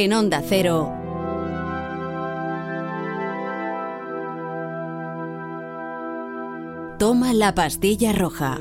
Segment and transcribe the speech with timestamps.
[0.00, 0.92] En Onda Cero.
[7.00, 8.60] Toma la pastilla roja.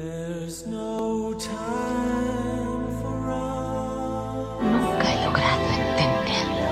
[4.64, 6.72] Nunca he logrado entenderlo.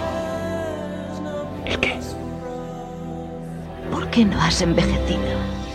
[1.65, 1.99] ¿El qué?
[3.91, 5.19] ¿Por qué no has envejecido?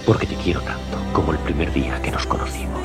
[0.04, 2.82] Porque te quiero tanto como el primer día que nos conocimos.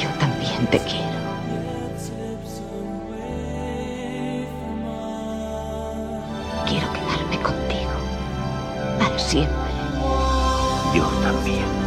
[0.00, 1.07] Yo también te quiero.
[9.28, 9.54] Siempre.
[10.94, 11.78] Yo también.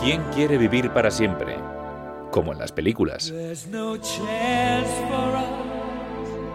[0.00, 1.56] ¿Quién quiere vivir para siempre?
[2.30, 3.34] Como en las películas.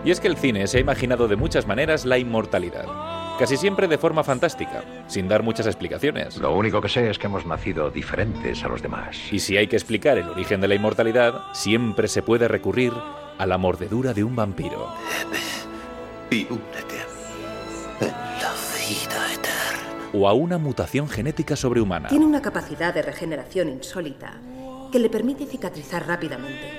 [0.06, 3.03] Y es que el cine se ha imaginado de muchas maneras la inmortalidad.
[3.40, 6.38] Casi siempre de forma fantástica, sin dar muchas explicaciones.
[6.38, 9.18] Lo único que sé es que hemos nacido diferentes a los demás.
[9.32, 12.94] Y si hay que explicar el origen de la inmortalidad, siempre se puede recurrir
[13.40, 14.88] a la mordedura de un vampiro.
[16.30, 18.54] Y únete a mí en la
[18.88, 20.10] vida eterna.
[20.14, 22.10] O a una mutación genética sobrehumana.
[22.10, 24.40] Tiene una capacidad de regeneración insólita
[24.92, 26.70] que le permite cicatrizar rápidamente.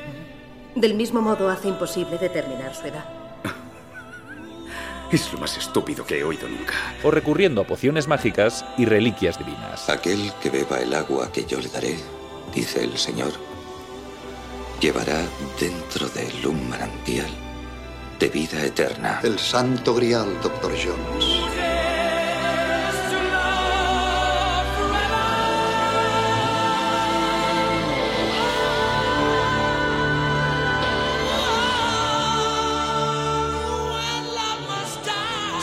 [0.77, 3.24] Del mismo modo hace imposible determinar su edad.
[5.15, 6.75] Es lo más estúpido que he oído nunca.
[7.05, 9.89] O recurriendo a pociones mágicas y reliquias divinas.
[9.89, 11.97] Aquel que beba el agua que yo le daré,
[12.53, 13.31] dice el Señor,
[14.81, 15.21] llevará
[15.61, 17.31] dentro de él un manantial
[18.19, 19.21] de vida eterna.
[19.23, 20.73] El santo grial, Dr.
[20.73, 21.54] Jones.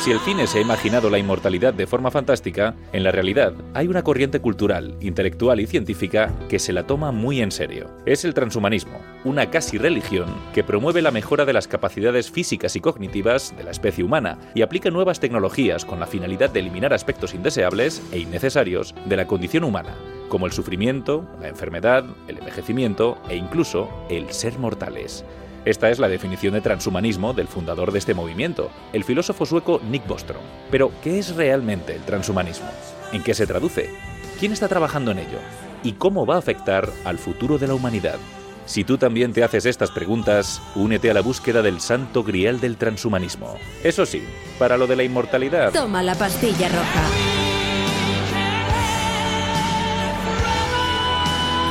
[0.02, 3.88] Si el cine se ha imaginado la inmortalidad de forma fantástica, en la realidad hay
[3.88, 7.92] una corriente cultural, intelectual y científica que se la toma muy en serio.
[8.08, 12.81] Es el transhumanismo, una casi religión que promueve la mejora de las capacidades físicas y
[12.81, 17.36] cognitivas de la especie humana y aplica nuevas tecnologías con la finalidad de eliminar aspectos
[17.36, 19.93] indeseables e innecesarios de la condición humana,
[20.30, 25.23] como el sufrimiento, la enfermedad, el envejecimiento e incluso el ser mortales.
[25.64, 30.08] Esta es la definición de transhumanismo del fundador de este movimiento, el filósofo sueco Nick
[30.08, 30.42] Bostrom.
[30.72, 32.70] Pero, ¿qué es realmente el transhumanismo?
[33.11, 33.92] ¿En qué se traduce?
[34.39, 35.38] ¿Quién está trabajando en ello?
[35.83, 38.17] ¿Y cómo va a afectar al futuro de la humanidad?
[38.66, 42.77] Si tú también te haces estas preguntas, únete a la búsqueda del santo grial del
[42.77, 43.55] transhumanismo.
[43.83, 44.23] Eso sí,
[44.58, 45.71] para lo de la inmortalidad...
[45.73, 47.04] Toma la pastilla roja.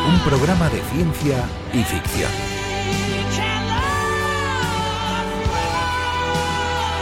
[0.08, 2.49] Un programa de ciencia y ficción.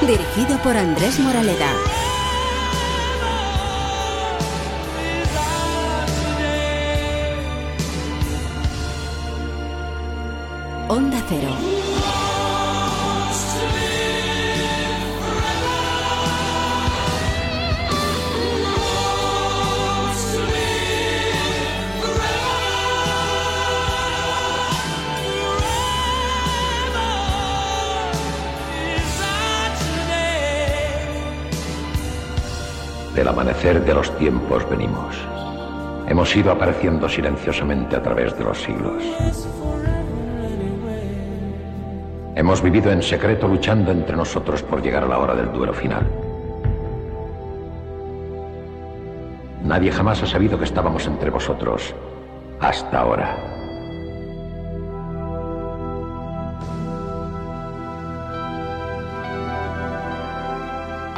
[0.08, 1.70] Dirigido por Andrés Moraleda.
[10.88, 11.77] Onda Cero.
[33.18, 35.16] Del amanecer de los tiempos venimos.
[36.06, 39.02] Hemos ido apareciendo silenciosamente a través de los siglos.
[42.36, 46.06] Hemos vivido en secreto luchando entre nosotros por llegar a la hora del duelo final.
[49.64, 51.92] Nadie jamás ha sabido que estábamos entre vosotros
[52.60, 53.47] hasta ahora.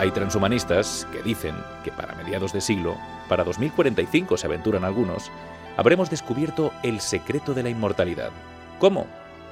[0.01, 2.97] Hay transhumanistas que dicen que para mediados de siglo,
[3.29, 5.31] para 2045 se aventuran algunos,
[5.77, 8.31] habremos descubierto el secreto de la inmortalidad.
[8.79, 9.07] ¿Cómo?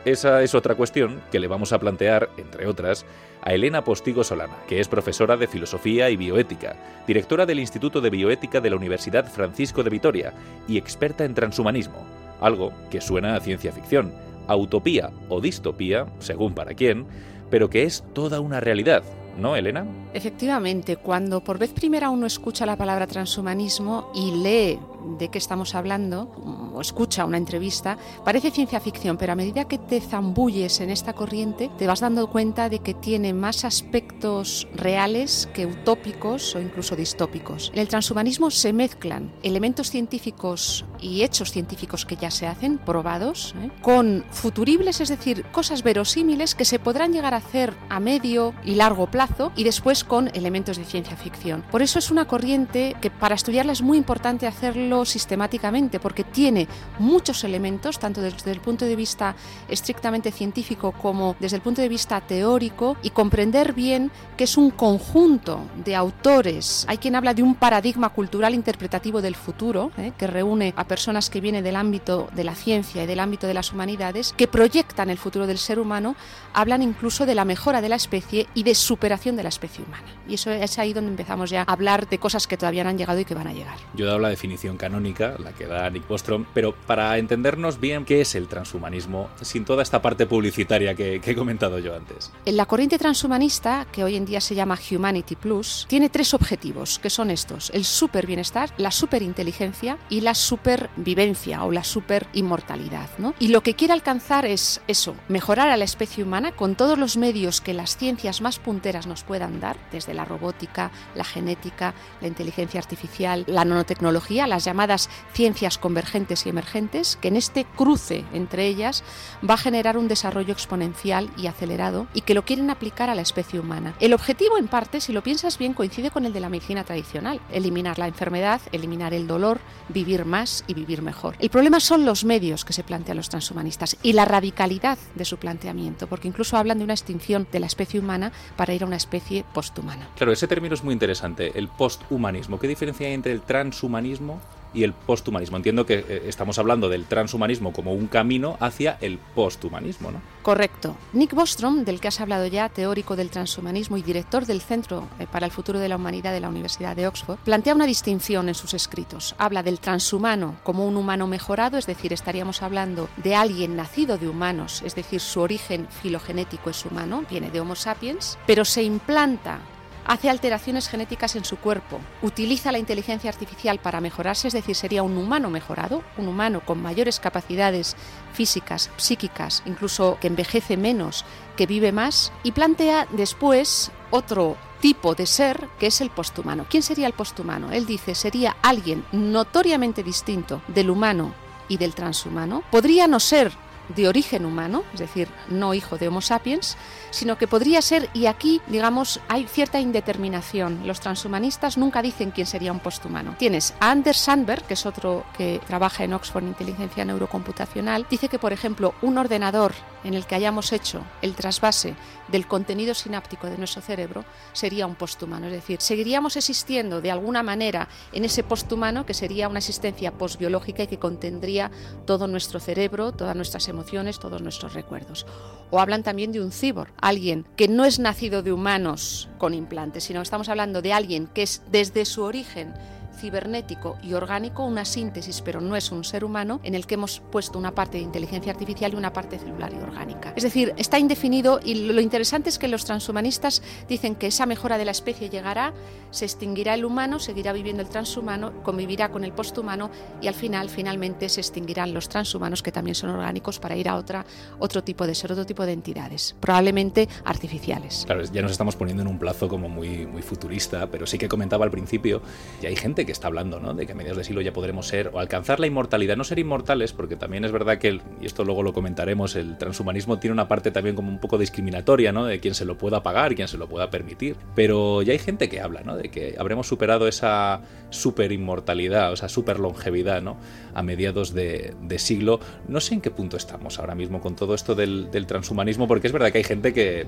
[0.07, 3.05] Esa es otra cuestión que le vamos a plantear, entre otras,
[3.43, 8.09] a Elena Postigo Solana, que es profesora de Filosofía y Bioética, directora del Instituto de
[8.09, 10.33] Bioética de la Universidad Francisco de Vitoria
[10.67, 12.07] y experta en transhumanismo,
[12.41, 14.15] algo que suena a ciencia ficción,
[14.47, 17.05] a utopía o distopía, según para quién,
[17.51, 19.03] pero que es toda una realidad,
[19.39, 19.87] ¿no, Elena?
[20.13, 24.79] Efectivamente, cuando por vez primera uno escucha la palabra transhumanismo y lee
[25.19, 26.31] de qué estamos hablando
[26.75, 31.13] o escucha una entrevista, parece ciencia ficción, pero a medida que te zambulles en esta
[31.13, 36.97] corriente, te vas dando cuenta de que tiene más aspectos reales que utópicos o incluso
[36.97, 37.71] distópicos.
[37.75, 43.55] En el transhumanismo se mezclan elementos científicos y hechos científicos que ya se hacen, probados,
[43.59, 43.71] ¿eh?
[43.83, 48.75] con futuribles, es decir, cosas verosímiles que se podrán llegar a hacer a medio y
[48.75, 51.65] largo plazo y después con elementos de ciencia ficción.
[51.71, 56.69] Por eso es una corriente que para estudiarla es muy importante hacerlo sistemáticamente porque tiene
[56.99, 59.35] muchos elementos, tanto desde el punto de vista
[59.69, 64.71] estrictamente científico como desde el punto de vista teórico y comprender bien que es un
[64.71, 66.85] conjunto de autores.
[66.89, 70.13] Hay quien habla de un paradigma cultural interpretativo del futuro, ¿eh?
[70.17, 73.55] que reúne a personas que vienen del ámbito de la ciencia y del ámbito de
[73.55, 76.17] las humanidades, que proyectan el futuro del ser humano,
[76.55, 80.07] hablan incluso de la mejora de la especie y de superación de la especie humana.
[80.29, 82.99] Y eso es ahí donde empezamos ya a hablar de cosas que todavía no han
[82.99, 83.77] llegado y que van a llegar.
[83.95, 88.05] Yo he dado la definición canónica, la que da Nick Bostrom, pero para entendernos bien
[88.05, 92.33] qué es el transhumanismo, sin toda esta parte publicitaria que, que he comentado yo antes.
[92.47, 97.11] La corriente transhumanista, que hoy en día se llama Humanity Plus, tiene tres objetivos, que
[97.11, 103.11] son estos, el super bienestar, la superinteligencia y la supervivencia o la superinmortalidad.
[103.19, 103.35] ¿no?
[103.39, 107.17] Y lo que quiere alcanzar es eso, mejorar a la especie humana con todos los
[107.17, 112.29] medios que las ciencias más punteras nos puedan dar, desde la robótica, la genética, la
[112.29, 118.67] inteligencia artificial, la nanotecnología, las llamadas ciencias convergentes y emergentes, que en este cruce entre
[118.67, 119.03] ellas
[119.49, 123.23] va a generar un desarrollo exponencial y acelerado y que lo quieren aplicar a la
[123.23, 123.95] especie humana.
[123.99, 127.41] El objetivo, en parte, si lo piensas bien, coincide con el de la medicina tradicional,
[127.51, 131.35] eliminar la enfermedad, eliminar el dolor, vivir más y vivir mejor.
[131.39, 135.39] El problema son los medios que se plantean los transhumanistas y la radicalidad de su
[135.39, 138.97] planteamiento, porque incluso hablan de una extinción de la especie humana para ir a una
[138.97, 140.09] especie posthumana.
[140.17, 142.59] Claro, ese término es muy interesante, el posthumanismo.
[142.59, 144.41] ¿Qué diferencia hay entre el transhumanismo
[144.75, 145.57] y el posthumanismo.
[145.57, 150.21] Entiendo que eh, estamos hablando del transhumanismo como un camino hacia el posthumanismo, ¿no?
[150.43, 150.97] Correcto.
[151.13, 155.27] Nick Bostrom, del que has hablado ya, teórico del transhumanismo y director del Centro eh,
[155.31, 158.55] para el Futuro de la Humanidad de la Universidad de Oxford, plantea una distinción en
[158.55, 159.35] sus escritos.
[159.39, 164.29] Habla del transhumano como un humano mejorado, es decir, estaríamos hablando de alguien nacido de
[164.29, 169.61] humanos, es decir, su origen filogenético es humano, viene de Homo sapiens, pero se implanta
[170.09, 175.03] hace alteraciones genéticas en su cuerpo, utiliza la inteligencia artificial para mejorarse, es decir, sería
[175.03, 177.95] un humano mejorado, un humano con mayores capacidades
[178.33, 181.25] físicas, psíquicas, incluso que envejece menos,
[181.57, 186.67] que vive más, y plantea después otro tipo de ser que es el posthumano.
[186.69, 187.71] ¿Quién sería el posthumano?
[187.71, 191.35] Él dice, sería alguien notoriamente distinto del humano
[191.69, 192.63] y del transhumano.
[192.71, 193.53] Podría no ser
[193.95, 196.77] de origen humano, es decir, no hijo de Homo sapiens,
[197.11, 200.87] sino que podría ser, y aquí, digamos, hay cierta indeterminación.
[200.87, 203.35] Los transhumanistas nunca dicen quién sería un posthumano.
[203.39, 208.29] Tienes a Anders Sandberg, que es otro que trabaja en Oxford en Inteligencia Neurocomputacional, dice
[208.29, 209.73] que, por ejemplo, un ordenador
[210.05, 211.95] en el que hayamos hecho el trasvase
[212.29, 215.47] del contenido sináptico de nuestro cerebro sería un posthumano.
[215.47, 220.83] Es decir, seguiríamos existiendo de alguna manera en ese posthumano que sería una existencia postbiológica
[220.83, 221.71] y que contendría
[222.07, 225.27] todo nuestro cerebro, todas nuestras emociones, todos nuestros recuerdos.
[225.71, 230.05] O hablan también de un cyborg, alguien que no es nacido de humanos con implantes,
[230.05, 232.75] sino estamos hablando de alguien que es desde su origen
[233.19, 237.21] cibernético y orgánico, una síntesis, pero no es un ser humano, en el que hemos
[237.21, 240.33] puesto una parte de inteligencia artificial y una parte celular y orgánica.
[240.37, 244.79] Es decir, está indefinido y lo interesante es que los transhumanistas dicen que esa mejora
[244.79, 245.73] de la especie llegará,
[246.11, 250.71] se extinguirá el humano, seguirá viviendo el transhumano, convivirá con el posthumano y al final,
[250.71, 254.25] finalmente, se extinguirán los transhumanos que también son orgánicos para ir a otra,
[254.59, 258.05] otro tipo de ser, otro tipo de entidades, probablemente artificiales.
[258.07, 261.29] Claro, ya nos estamos poniendo en un plazo como muy, muy futurista, pero sí que
[261.29, 262.23] comentaba al principio,
[262.63, 263.73] y hay gente que está hablando, ¿no?
[263.73, 266.39] De que a mediados de siglo ya podremos ser o alcanzar la inmortalidad, no ser
[266.39, 270.47] inmortales, porque también es verdad que, y esto luego lo comentaremos, el transhumanismo tiene una
[270.47, 272.27] parte también como un poco discriminatoria, ¿no?
[272.27, 274.37] De quien se lo pueda pagar, quien se lo pueda permitir.
[274.55, 275.97] Pero ya hay gente que habla, ¿no?
[275.97, 280.37] De que habremos superado esa super inmortalidad, o sea, super longevidad, ¿no?
[280.75, 282.41] A mediados de, siglo.
[282.69, 286.13] No sé en qué punto estamos ahora mismo con todo esto del, transhumanismo, porque es
[286.13, 287.07] verdad que hay gente que,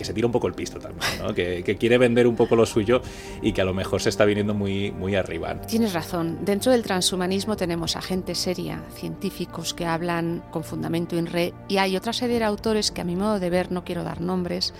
[0.00, 1.34] se tira un poco el pisto también, ¿no?
[1.34, 3.02] que, que, quiere vender un poco lo suyo
[3.42, 5.60] y que a lo mejor se está viniendo muy, muy arriba.
[5.60, 6.38] Tienes razón.
[6.42, 11.76] Dentro del transhumanismo tenemos a gente seria, científicos que hablan con fundamento en re, y
[11.76, 14.72] hay otra serie de autores que a mi modo de ver, no quiero dar nombres,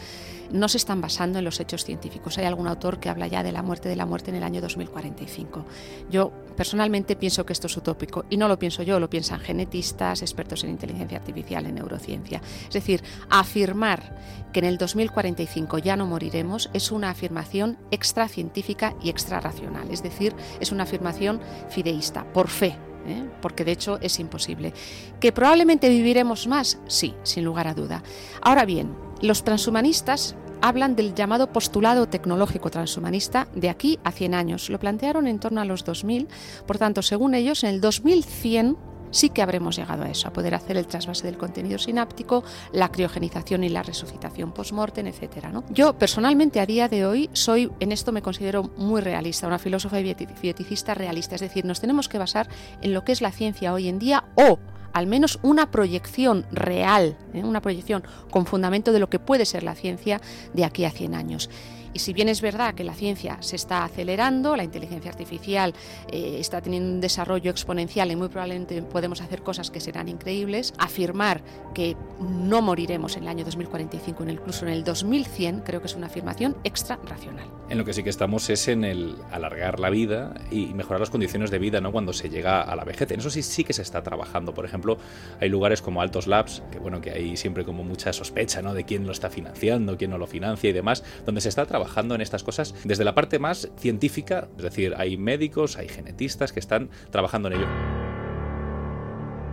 [0.53, 2.39] no se están basando en los hechos científicos.
[2.39, 4.61] Hay algún autor que habla ya de la muerte de la muerte en el año
[4.61, 5.65] 2045.
[6.11, 10.21] Yo Personalmente pienso que esto es utópico y no lo pienso yo, lo piensan genetistas,
[10.21, 12.43] expertos en inteligencia artificial, en neurociencia.
[12.69, 14.15] Es decir, afirmar
[14.53, 20.35] que en el 2045 ya no moriremos es una afirmación extracientífica y extrarracional, es decir,
[20.61, 21.41] es una afirmación
[21.71, 22.77] fideísta, por fe,
[23.07, 23.25] ¿eh?
[23.41, 24.75] porque de hecho es imposible.
[25.19, 26.79] ¿Que probablemente viviremos más?
[26.89, 28.03] Sí, sin lugar a duda.
[28.43, 34.71] Ahora bien, los transhumanistas hablan del llamado postulado tecnológico transhumanista de aquí a 100 años.
[34.71, 36.29] Lo plantearon en torno a los 2000,
[36.67, 38.77] por tanto, según ellos, en el 2100
[39.11, 42.91] sí que habremos llegado a eso, a poder hacer el trasvase del contenido sináptico, la
[42.91, 45.47] criogenización y la resucitación post-mortem, etc.
[45.71, 50.01] Yo personalmente a día de hoy soy, en esto me considero muy realista, una filósofa
[50.01, 52.49] y bioticista realista, es decir, nos tenemos que basar
[52.83, 54.59] en lo que es la ciencia hoy en día o
[54.93, 57.43] al menos una proyección real, ¿eh?
[57.45, 60.21] una proyección con fundamento de lo que puede ser la ciencia
[60.53, 61.51] de aquí a 100 años.
[61.93, 65.75] Y si bien es verdad que la ciencia se está acelerando, la inteligencia artificial
[66.09, 70.73] eh, está teniendo un desarrollo exponencial y muy probablemente podemos hacer cosas que serán increíbles,
[70.79, 71.43] afirmar
[71.75, 76.07] que no moriremos en el año 2045, incluso en el 2100, creo que es una
[76.07, 77.49] afirmación extra racional.
[77.69, 81.11] En lo que sí que estamos es en el alargar la vida y mejorar las
[81.11, 81.93] condiciones de vida ¿no?
[81.93, 83.11] cuando se llega a la vejez.
[83.11, 84.55] En eso sí, sí que se está trabajando.
[84.55, 84.99] Por ejemplo,
[85.41, 88.75] hay lugares como Altos Labs, que bueno, que hay siempre como mucha sospecha ¿no?
[88.75, 91.80] de quién lo está financiando, quién no lo financia y demás, donde se está trabajando
[91.81, 96.53] trabajando en estas cosas desde la parte más científica, es decir, hay médicos, hay genetistas
[96.53, 97.90] que están trabajando en ello.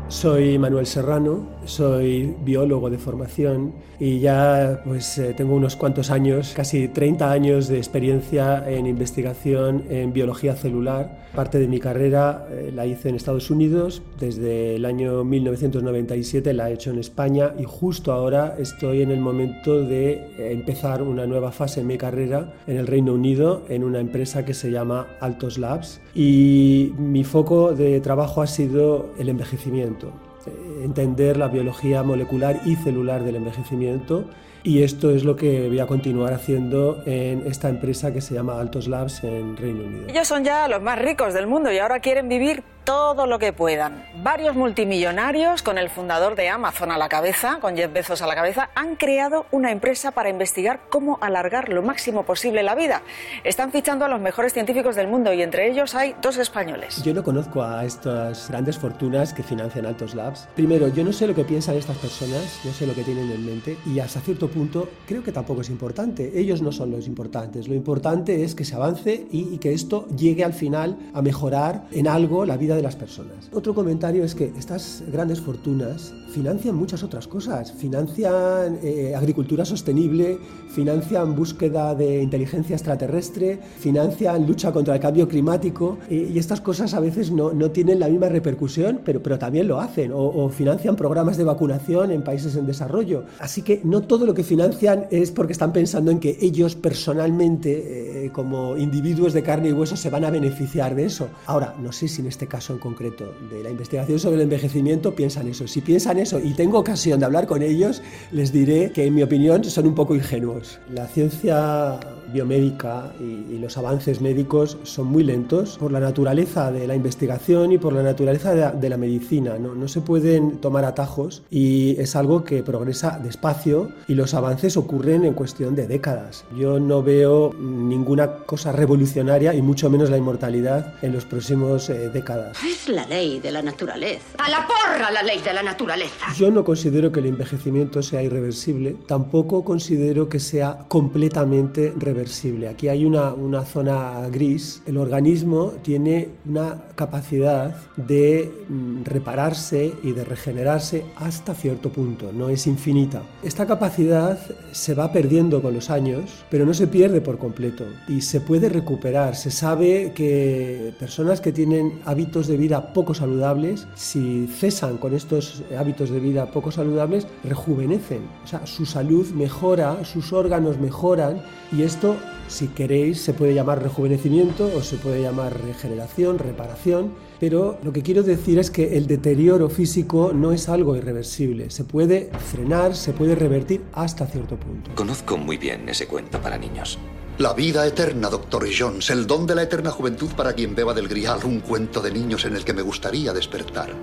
[0.09, 6.53] Soy Manuel Serrano, soy biólogo de formación y ya pues eh, tengo unos cuantos años,
[6.55, 11.27] casi 30 años de experiencia en investigación en biología celular.
[11.35, 16.69] Parte de mi carrera eh, la hice en Estados Unidos, desde el año 1997 la
[16.69, 21.27] he hecho en España y justo ahora estoy en el momento de eh, empezar una
[21.27, 25.07] nueva fase en mi carrera en el Reino Unido en una empresa que se llama
[25.19, 32.03] Altos Labs y mi foco de trabajo ha sido el envejecimiento eh, entender la biología
[32.03, 34.25] molecular y celular del envejecimiento
[34.63, 38.59] y esto es lo que voy a continuar haciendo en esta empresa que se llama
[38.59, 40.07] Altos Labs en Reino Unido.
[40.09, 43.51] Ellos son ya los más ricos del mundo y ahora quieren vivir todo lo que
[43.51, 44.05] puedan.
[44.23, 48.33] Varios multimillonarios, con el fundador de Amazon a la cabeza, con Jeff Bezos a la
[48.33, 53.01] cabeza, han creado una empresa para investigar cómo alargar lo máximo posible la vida.
[53.43, 57.03] Están fichando a los mejores científicos del mundo y entre ellos hay dos españoles.
[57.03, 60.47] Yo no conozco a estas grandes fortunas que financian Altos Labs.
[60.55, 63.45] Primero, yo no sé lo que piensan estas personas, no sé lo que tienen en
[63.45, 66.39] mente y hasta cierto punto creo que tampoco es importante.
[66.39, 67.67] Ellos no son los importantes.
[67.67, 71.83] Lo importante es que se avance y, y que esto llegue al final a mejorar
[71.91, 73.49] en algo la vida de las personas.
[73.53, 77.73] Otro comentario es que estas grandes fortunas financian muchas otras cosas.
[77.73, 80.37] Financian eh, agricultura sostenible,
[80.69, 86.99] financian búsqueda de inteligencia extraterrestre, financian lucha contra el cambio climático y, estas cosas a
[86.99, 90.11] veces no, no, tienen la misma repercusión, pero, pero también lo hacen.
[90.13, 93.25] O, financian programas de vacunación en países en desarrollo.
[93.39, 98.25] Así que no todo lo que financian es porque están pensando en que ellos personalmente,
[98.25, 101.29] eh, como individuos de carne y hueso, se van a beneficiar de eso.
[101.47, 105.15] Ahora, no sé si en este caso en concreto de la investigación sobre el envejecimiento
[105.15, 105.67] piensan eso.
[105.67, 109.23] Si piensan eso y tengo ocasión de hablar con ellos, les diré que en mi
[109.23, 110.79] opinión son un poco ingenuos.
[110.93, 111.99] La ciencia
[112.31, 117.79] biomédica y, los avances médicos son muy lentos por la naturaleza de la investigación y
[117.79, 119.57] por la naturaleza de la, medicina.
[119.57, 119.73] ¿no?
[119.73, 125.25] no se pueden tomar atajos y es algo que progresa despacio y los avances ocurren
[125.25, 126.45] en cuestión de décadas.
[126.55, 132.09] Yo no veo ninguna cosa revolucionaria y mucho menos la inmortalidad en los próximos eh,
[132.09, 132.46] décadas.
[132.51, 134.21] Es la ley de la naturaleza.
[134.37, 136.33] A la porra la ley de la naturaleza.
[136.35, 142.67] Yo no considero que el envejecimiento sea irreversible, tampoco considero que sea completamente reversible.
[142.67, 144.81] Aquí hay una, una zona gris.
[144.85, 152.49] El organismo tiene una capacidad de mm, repararse y de regenerarse hasta cierto punto, no
[152.49, 153.23] es infinita.
[153.43, 154.39] Esta capacidad
[154.71, 158.69] se va perdiendo con los años, pero no se pierde por completo y se puede
[158.69, 159.35] recuperar.
[159.35, 165.63] Se sabe que personas que tienen hábitos de vida poco saludables, si cesan con estos
[165.75, 168.21] hábitos de vida poco saludables, rejuvenecen.
[168.43, 171.41] O sea, su salud mejora, sus órganos mejoran
[171.71, 172.15] y esto,
[172.47, 178.03] si queréis, se puede llamar rejuvenecimiento o se puede llamar regeneración, reparación, pero lo que
[178.03, 181.69] quiero decir es que el deterioro físico no es algo irreversible.
[181.71, 184.91] Se puede frenar, se puede revertir hasta cierto punto.
[184.93, 186.99] Conozco muy bien ese cuento para niños.
[187.39, 191.07] La vida eterna, doctor Jones, el don de la eterna juventud para quien beba del
[191.07, 193.93] grial, un cuento de niños en el que me gustaría despertar.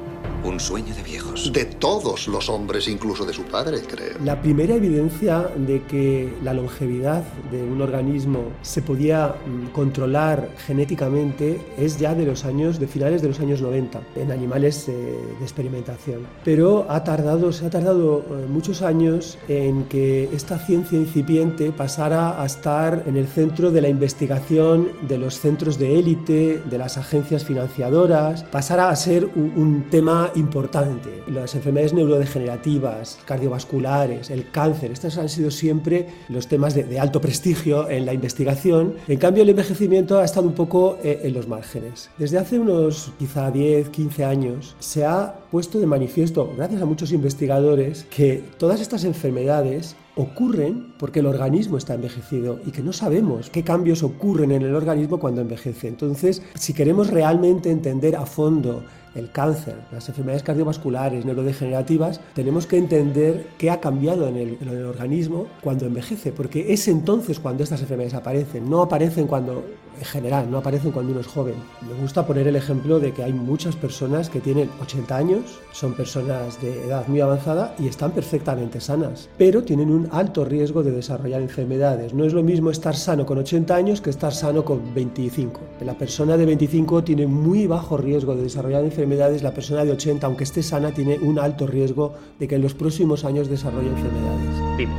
[0.44, 1.50] Un sueño de viejos.
[1.54, 4.18] De todos los hombres, incluso de su padre, creo.
[4.22, 11.58] La primera evidencia de que la longevidad de un organismo se podía mm, controlar genéticamente
[11.78, 15.42] es ya de los años, de finales de los años 90, en animales eh, de
[15.42, 16.26] experimentación.
[16.44, 22.42] Pero ha tardado, se ha tardado eh, muchos años en que esta ciencia incipiente pasara
[22.42, 26.98] a estar en el centro de la investigación de los centros de élite, de las
[26.98, 31.22] agencias financiadoras, pasara a ser un, un tema importante.
[31.28, 37.88] Las enfermedades neurodegenerativas, cardiovasculares, el cáncer, estos han sido siempre los temas de, alto prestigio
[37.88, 38.94] en la investigación.
[39.08, 42.10] En cambio, el envejecimiento ha estado un poco eh, en los márgenes.
[42.18, 47.12] Desde hace unos quizá 10, 15 años se ha puesto de manifiesto, gracias a muchos
[47.12, 53.50] investigadores, que todas estas enfermedades ocurren porque el organismo está envejecido y que no sabemos
[53.50, 55.88] qué cambios ocurren en el organismo cuando envejece.
[55.88, 62.78] Entonces, si queremos realmente entender a fondo el cáncer, las enfermedades cardiovasculares, neurodegenerativas, tenemos que
[62.78, 68.14] entender qué ha cambiado en el, organismo cuando envejece, porque es entonces cuando estas enfermedades
[68.14, 69.64] aparecen, no aparecen cuando,
[69.98, 71.54] en general, no aparecen cuando uno es joven.
[71.88, 75.94] Me gusta poner el ejemplo de que hay muchas personas que tienen 80 años, son
[75.94, 80.90] personas de edad muy avanzada y están perfectamente sanas, pero tienen un alto riesgo de
[80.90, 82.14] desarrollar enfermedades.
[82.14, 85.60] No es lo mismo estar sano con 80 años que estar sano con 25.
[85.84, 89.92] La persona de 25 tiene muy bajo riesgo de desarrollar enfermedades enfermedades, la persona de
[89.92, 93.88] 80, aunque esté sana, tiene un alto riesgo de que en los próximos años desarrolle
[93.88, 94.78] enfermedades.
[94.78, 94.94] Dime,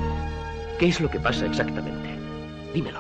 [0.80, 2.10] ¿qué es lo que pasa exactamente?
[2.74, 3.00] Dímelo.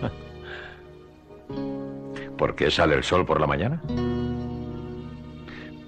[2.36, 3.80] ¿Por qué sale el sol por la mañana?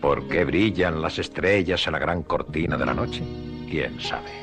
[0.00, 3.22] ¿Por qué brillan las estrellas en la gran cortina de la noche?
[3.68, 4.41] ¿Quién sabe?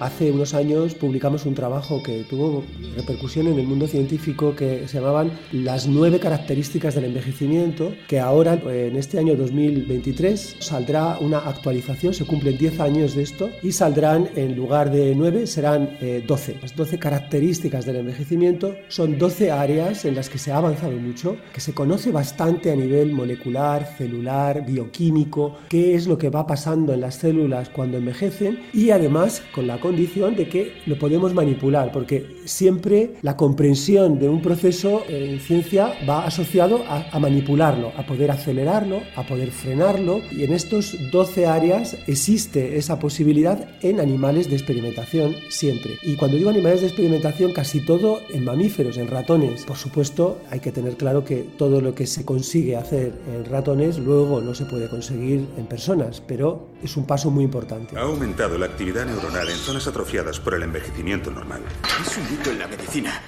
[0.00, 2.62] Hace unos años publicamos un trabajo que tuvo
[2.94, 8.54] repercusión en el mundo científico que se llamaban las nueve características del envejecimiento, que ahora
[8.54, 14.28] en este año 2023 saldrá una actualización, se cumplen 10 años de esto y saldrán
[14.36, 16.58] en lugar de nueve serán eh, 12.
[16.62, 21.36] Las 12 características del envejecimiento son 12 áreas en las que se ha avanzado mucho,
[21.52, 26.92] que se conoce bastante a nivel molecular, celular, bioquímico, qué es lo que va pasando
[26.92, 31.92] en las células cuando envejecen y además con la condición de que lo podemos manipular,
[31.92, 38.04] porque siempre la comprensión de un proceso en ciencia va asociado a, a, manipularlo, a
[38.04, 44.50] poder acelerarlo, a poder frenarlo, y en estos 12 áreas existe esa posibilidad en animales
[44.50, 45.98] de experimentación siempre.
[46.02, 49.64] Y cuando digo animales de experimentación, casi todo en mamíferos, en ratones.
[49.64, 53.98] Por supuesto, hay que tener claro que todo lo que se consigue hacer en ratones
[53.98, 57.96] luego no se puede conseguir en personas, pero es un paso muy importante.
[57.96, 61.62] Ha aumentado la actividad neuronal en zonas atrofiadas por el envejecimiento normal.
[62.04, 63.22] Es un hito en la medicina.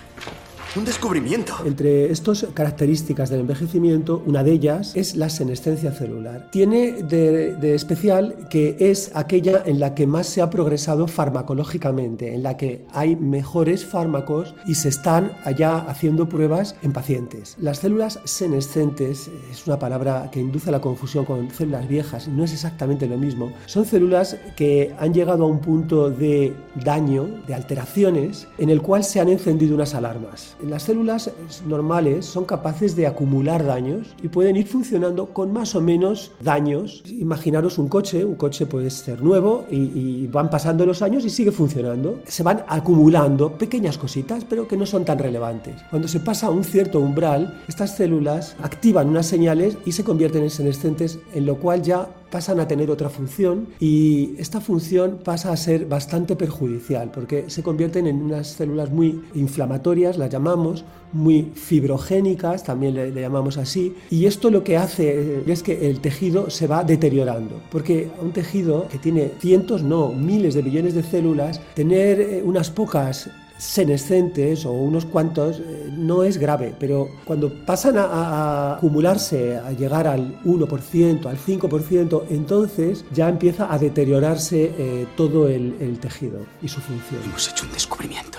[0.76, 1.54] Un descubrimiento.
[1.64, 6.46] Entre estas características del envejecimiento, una de ellas es la senescencia celular.
[6.52, 12.44] Tiene de, especial que es aquella en la que más se ha progresado farmacológicamente, en
[12.44, 17.56] la que hay mejores fármacos y se están allá haciendo pruebas en pacientes.
[17.58, 22.52] Las células senescentes es una palabra que induce la confusión con células viejas, no es
[22.52, 23.52] exactamente lo mismo.
[23.66, 29.02] Son células que han llegado a un punto de daño, de alteraciones, en el cual
[29.02, 30.54] se han encendido unas alarmas.
[30.66, 31.30] Las células
[31.66, 37.02] normales son capaces de acumular daños y pueden ir funcionando con más o menos daños.
[37.06, 41.50] Imaginaros un coche, un coche puede ser nuevo y, van pasando los años y sigue
[41.50, 42.20] funcionando.
[42.26, 45.74] Se van acumulando pequeñas cositas, pero que no son tan relevantes.
[45.90, 50.50] Cuando se pasa un cierto umbral, estas células activan unas señales y se convierten en
[50.50, 55.56] senescentes, en lo cual ya pasan a tener otra función y esta función pasa a
[55.56, 62.64] ser bastante perjudicial porque se convierten en unas células muy inflamatorias, las llamamos, muy fibrogénicas,
[62.64, 66.66] también le, le, llamamos así, y esto lo que hace es que el tejido se
[66.66, 72.20] va deteriorando, porque un tejido que tiene cientos, no, miles de millones de células, tener
[72.20, 78.76] eh, unas pocas senescentes o unos cuantos eh, no es grave, pero cuando pasan a,
[78.76, 85.76] acumularse, a llegar al 1%, al 5%, entonces ya empieza a deteriorarse eh, todo el,
[85.80, 87.20] el tejido y su función.
[87.24, 88.38] Hemos hecho un descubrimiento.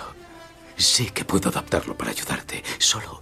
[0.76, 2.64] Sé que puedo adaptarlo para ayudarte.
[2.80, 3.22] Solo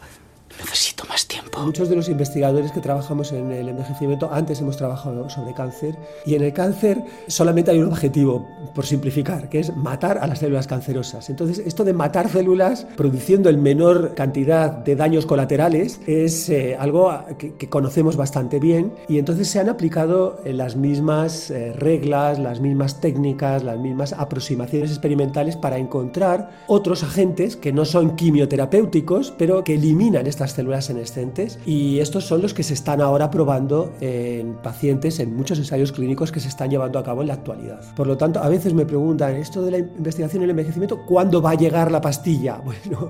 [0.59, 1.59] necesito más tiempo.
[1.61, 6.35] Muchos de los investigadores que trabajamos en el envejecimiento, antes hemos trabajado sobre cáncer, y
[6.35, 10.67] en el cáncer solamente hay un objetivo, por simplificar, que es matar a las células
[10.67, 11.29] cancerosas.
[11.29, 17.11] Entonces, esto de matar células produciendo el menor cantidad de daños colaterales es eh, algo
[17.37, 22.59] que, que, conocemos bastante bien, y entonces se han aplicado las mismas eh, reglas, las
[22.59, 29.63] mismas técnicas, las mismas aproximaciones experimentales para encontrar otros agentes que no son quimioterapéuticos, pero
[29.63, 34.55] que eliminan estas células senescentes y estos son los que se están ahora probando en
[34.55, 37.81] pacientes en muchos ensayos clínicos que se están llevando a cabo en la actualidad.
[37.95, 41.41] Por lo tanto, a veces me preguntan, esto de la investigación en el envejecimiento, ¿cuándo
[41.41, 42.61] va a llegar la pastilla?
[42.69, 43.09] Bueno,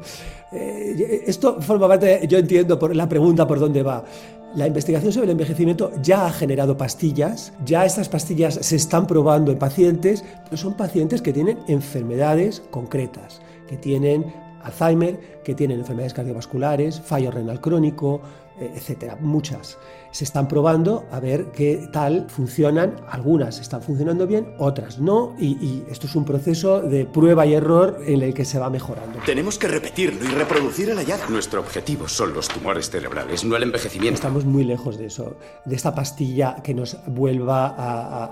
[0.54, 4.06] eh, esto forma parte, yo entiendo por la pregunta por dónde va.
[4.56, 9.52] La investigación sobre el envejecimiento ya ha generado pastillas, ya estas pastillas se están probando
[9.52, 14.34] en pacientes, pero son pacientes que tienen enfermedades concretas, que tienen
[14.70, 18.22] Alzheimer, que tienen enfermedades cardiovasculares, fallo renal crónico,
[18.60, 19.78] eh, etcétera, muchas.
[20.12, 25.84] Se están probando a ver qué tal funcionan, algunas están funcionando bien, otras no, y,
[25.90, 29.20] esto es un proceso de prueba y error en el que se va mejorando.
[29.26, 31.30] Tenemos que repetirlo y reproducir el hallazgo.
[31.30, 34.16] Nuestro objetivo son los tumores cerebrales, no el envejecimiento.
[34.16, 37.76] Estamos muy lejos de eso, de esta pastilla que nos vuelva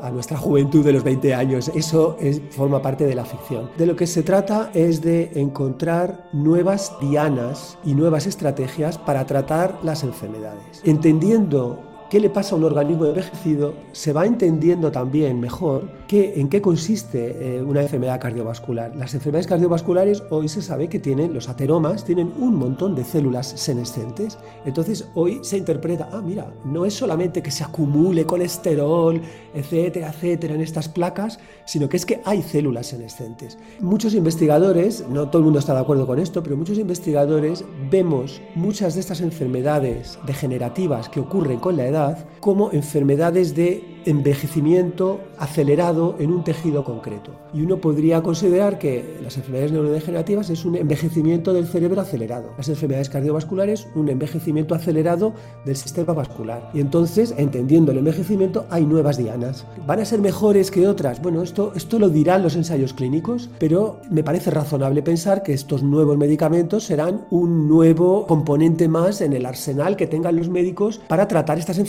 [0.05, 1.71] a, nuestra juventud de los 20 años.
[1.73, 3.69] Eso es, forma parte de la ficción.
[3.77, 9.79] De lo que se trata es de encontrar nuevas dianas y nuevas estrategias para tratar
[9.83, 10.81] las enfermedades enfermedades.
[10.83, 11.66] Entendiendo
[12.09, 16.61] qué le pasa a un organismo envejecido, se va entendiendo también mejor qué, en qué
[16.61, 18.95] consiste eh, una enfermedad cardiovascular.
[18.95, 23.47] Las enfermedades cardiovasculares hoy se sabe que tienen, los ateromas tienen un montón de células
[23.47, 24.37] senescentes.
[24.65, 29.21] Entonces hoy se interpreta, ah, mira, no es solamente que se acumule colesterol,
[29.53, 33.57] etcétera, etcétera, en estas placas, sino que es que hay células senescentes.
[33.81, 38.41] Muchos investigadores, no todo el mundo está de acuerdo con esto, pero muchos investigadores vemos
[38.55, 41.96] muchas de estas enfermedades degenerativas que ocurren con la edad
[42.39, 47.31] como enfermedades de envejecimiento acelerado en un tejido concreto.
[47.53, 52.69] Y uno podría considerar que las enfermedades neurodegenerativas es un envejecimiento del cerebro acelerado, las
[52.69, 55.33] enfermedades cardiovasculares un envejecimiento acelerado
[55.65, 56.69] del sistema vascular.
[56.73, 59.65] Y entonces, entendiendo el envejecimiento, hay nuevas dianas.
[59.85, 61.21] ¿Van a ser mejores que otras?
[61.21, 65.83] Bueno, esto, esto lo dirán los ensayos clínicos, pero me parece razonable pensar que estos
[65.83, 71.27] nuevos medicamentos serán un nuevo componente más en el arsenal que tengan los médicos para
[71.27, 71.86] tratar estas enfermedades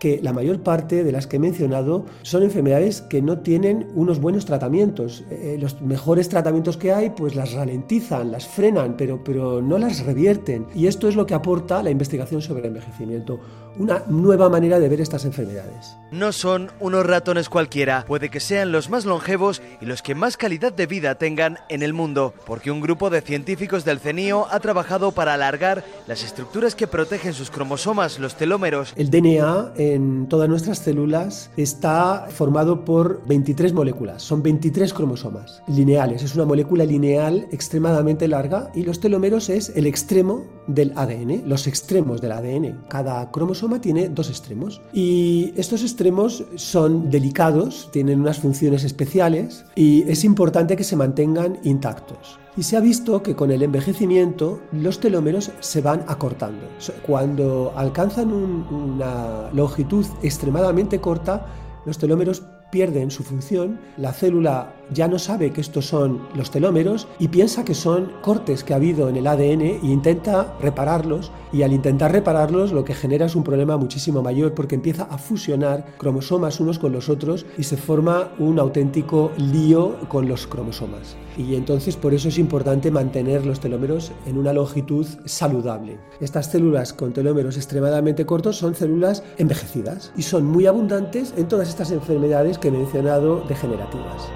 [0.00, 4.18] que la mayor parte de las que he mencionado son enfermedades que no tienen unos
[4.18, 5.24] buenos tratamientos.
[5.30, 10.04] Eh, los mejores tratamientos que hay pues las ralentizan, las frenan, pero, pero no las
[10.04, 10.66] revierten.
[10.74, 13.38] Y esto es lo que aporta la investigación sobre el envejecimiento,
[13.78, 15.96] una nueva manera de ver estas enfermedades.
[16.10, 20.36] No son unos ratones cualquiera, puede que sean los más longevos y los que más
[20.36, 24.58] calidad de vida tengan en el mundo, porque un grupo de científicos del CENIO ha
[24.58, 28.92] trabajado para alargar las estructuras que protegen sus cromosomas, los telómeros.
[28.96, 36.24] El DNA en todas nuestras células está formado por 23 moléculas, son 23 cromosomas lineales,
[36.24, 41.66] es una molécula lineal extremadamente larga y los telómeros es el extremo del ADN, los
[41.66, 42.84] extremos del ADN.
[42.88, 50.02] Cada cromosoma tiene dos extremos y estos extremos son delicados, tienen unas funciones especiales y
[50.10, 52.38] es importante que se mantengan intactos.
[52.56, 56.66] Y se ha visto que con el envejecimiento los telómeros se van acortando.
[57.06, 61.46] Cuando alcanzan una longitud extremadamente corta,
[61.86, 67.08] los telómeros pierden su función, la célula ya no sabe que estos son los telómeros
[67.18, 71.62] y piensa que son cortes que ha habido en el ADN e intenta repararlos y
[71.62, 75.86] al intentar repararlos lo que genera es un problema muchísimo mayor porque empieza a fusionar
[75.98, 81.16] cromosomas unos con los otros y se forma un auténtico lío con los cromosomas.
[81.36, 85.98] Y entonces por eso es importante mantener los telómeros en una longitud saludable.
[86.20, 91.68] Estas células con telómeros extremadamente cortos son células envejecidas y son muy abundantes en todas
[91.68, 94.28] estas enfermedades que he mencionado degenerativas.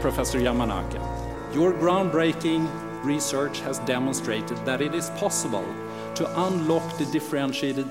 [0.00, 0.98] Professor Yamanaka,
[1.54, 2.66] your groundbreaking
[3.04, 5.62] research has demonstrated that it is possible
[6.22, 7.86] to unlock the differentiated.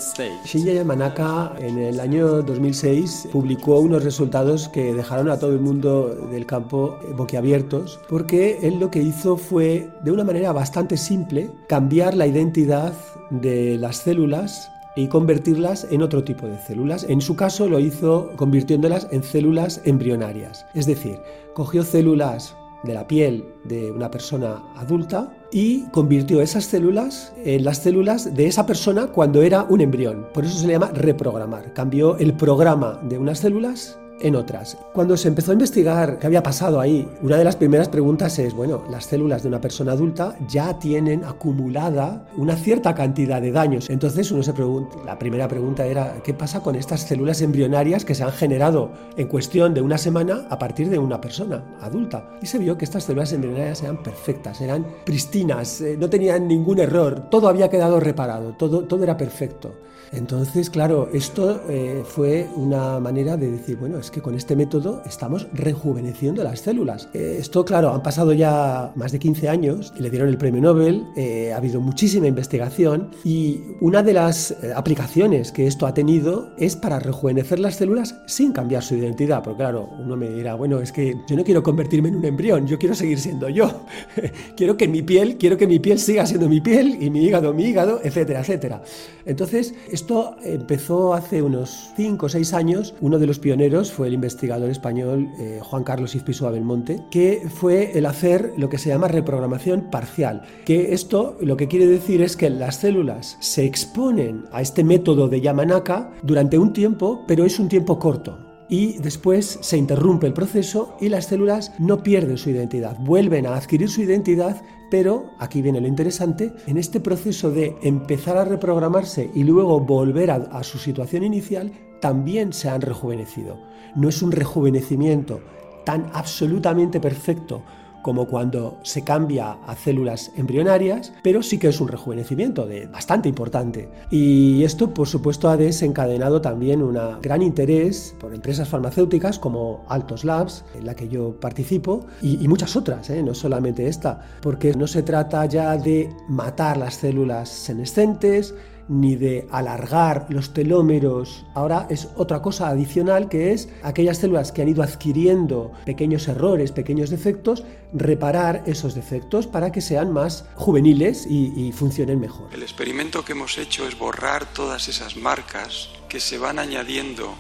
[0.46, 6.16] Shinya Yamanaka en el año 2006 publicó unos resultados que dejaron a todo el mundo
[6.32, 12.16] del campo boquiabiertos porque él lo que hizo fue de una manera bastante simple cambiar
[12.16, 12.94] la identidad
[13.30, 17.06] de las células y convertirlas en otro tipo de células.
[17.06, 20.66] En su caso lo hizo convirtiéndolas en células embrionarias.
[20.74, 21.20] Es decir,
[21.54, 27.80] cogió células de la piel de una persona adulta y convirtió esas células en las
[27.80, 30.28] células de esa persona cuando era un embrión.
[30.34, 31.74] Por eso se le llama reprogramar.
[31.74, 34.78] Cambió el programa de unas células en otras.
[34.94, 38.54] Cuando se empezó a investigar qué había pasado ahí, una de las primeras preguntas es,
[38.54, 43.90] bueno, las células de una persona adulta ya tienen acumulada una cierta cantidad de daños.
[43.90, 48.16] Entonces uno se pregunta, la primera pregunta era, ¿qué pasa con estas células embrionarias que
[48.16, 52.30] se han generado en cuestión de una semana a partir de una persona adulta?
[52.42, 56.80] Y se vio que estas células embrionarias eran perfectas, eran pristinas, eh, no tenían ningún
[56.80, 59.74] error, todo había quedado reparado, todo, todo era perfecto.
[60.12, 65.02] Entonces, claro, esto eh, fue una manera de decir, bueno, es que con este método
[65.06, 67.10] estamos rejuveneciendo las células.
[67.14, 71.06] Eh, esto, claro, han pasado ya más de 15 años le dieron el premio Nobel,
[71.16, 76.52] eh, ha habido muchísima investigación y una de las eh, aplicaciones que esto ha tenido
[76.58, 79.44] es para rejuvenecer las células sin cambiar su identidad.
[79.44, 82.68] Porque claro, uno me dirá, bueno, es que yo no quiero convertirme en un embrión,
[82.68, 83.86] yo quiero seguir siendo yo.
[84.58, 87.54] quiero que mi piel, quiero que mi piel siga siendo mi piel y mi hígado
[87.54, 88.82] mi hígado, etcétera, etcétera.
[89.26, 92.96] Entonces, esto empezó hace unos 5 o 6 años.
[93.02, 97.96] Uno de los pioneros fue el investigador español eh, Juan Carlos Izpisua Belmonte, que fue
[97.96, 100.42] el hacer lo que se llama reprogramación parcial.
[100.66, 105.28] Que esto lo que quiere decir es que las células se exponen a este método
[105.28, 110.34] de Yamanaka durante un tiempo, pero es un tiempo corto y después se interrumpe el
[110.34, 115.62] proceso y las células no pierden su identidad, vuelven a adquirir su identidad, pero aquí
[115.62, 120.64] viene lo interesante, en este proceso de empezar a reprogramarse y luego volver a, a
[120.64, 123.60] su situación inicial, también se han rejuvenecido.
[123.94, 125.42] No es un rejuvenecimiento
[125.84, 127.64] tan absolutamente perfecto
[128.02, 133.30] como cuando se cambia a células embrionarias, pero sí que es un rejuvenecimiento de bastante
[133.30, 133.90] importante.
[134.10, 140.24] Y esto, por supuesto, ha desencadenado también un gran interés por empresas farmacéuticas como Altos
[140.24, 143.24] Labs, en la que yo participo, y, muchas otras, ¿eh?
[143.24, 148.54] no solamente esta, porque no se trata ya de matar las células senescentes,
[148.92, 151.46] ni de alargar los telómeros.
[151.56, 156.74] Ahora es otra cosa adicional que es aquellas células que han ido adquiriendo pequeños errores,
[156.74, 162.50] pequeños defectos, reparar esos defectos para que sean más juveniles y, y funcionen mejor.
[162.54, 167.34] El experimento que hemos hecho es borrar todas esas marcas que se van añadiendo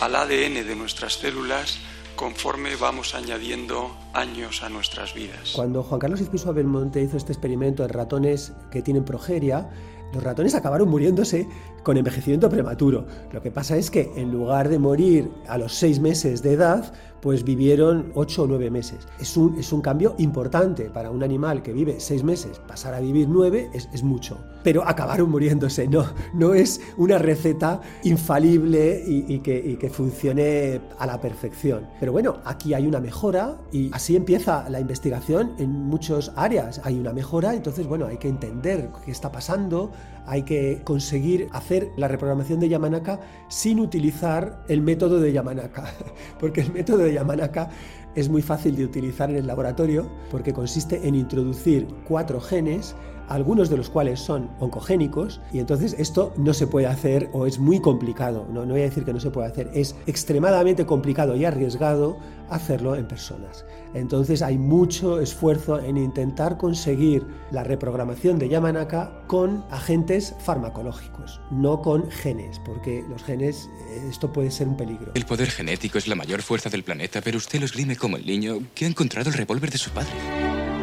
[0.00, 1.78] al ADN de nuestras células
[2.18, 5.52] conforme vamos añadiendo años a nuestras vidas.
[5.54, 9.70] Cuando Juan Carlos Izpisua Belmonte hizo este experimento en ratones que tienen progeria,
[10.12, 11.46] los ratones acabaron muriéndose
[11.82, 13.06] con envejecimiento prematuro.
[13.32, 16.92] Lo que pasa es que en lugar de morir a los seis meses de edad,
[17.20, 19.06] pues vivieron ocho o nueve meses.
[19.18, 22.60] Es un, es un cambio importante para un animal que vive seis meses.
[22.66, 24.38] Pasar a vivir nueve es, es mucho.
[24.62, 25.88] Pero acabaron muriéndose.
[25.88, 26.04] No,
[26.34, 31.86] no es una receta infalible y, y, que, y que funcione a la perfección.
[32.00, 36.80] Pero bueno, aquí hay una mejora y así empieza la investigación en muchas áreas.
[36.84, 39.90] Hay una mejora, entonces bueno, hay que entender qué está pasando,
[40.28, 45.90] hay que conseguir hacer la reprogramación de Yamanaka sin utilizar el método de Yamanaka,
[46.40, 47.70] porque el método de Yamanaka
[48.14, 52.94] es muy fácil de utilizar en el laboratorio porque consiste en introducir cuatro genes
[53.28, 57.58] algunos de los cuales son oncogénicos, y entonces esto no se puede hacer o es
[57.58, 61.36] muy complicado, no, no voy a decir que no se puede hacer, es extremadamente complicado
[61.36, 62.18] y arriesgado
[62.50, 63.64] hacerlo en personas.
[63.94, 71.80] Entonces hay mucho esfuerzo en intentar conseguir la reprogramación de Yamanaka con agentes farmacológicos, no
[71.82, 73.68] con genes, porque los genes,
[74.08, 75.12] esto puede ser un peligro.
[75.14, 78.26] El poder genético es la mayor fuerza del planeta, pero usted lo esgrime como el
[78.26, 80.77] niño que ha encontrado el revólver de su padre.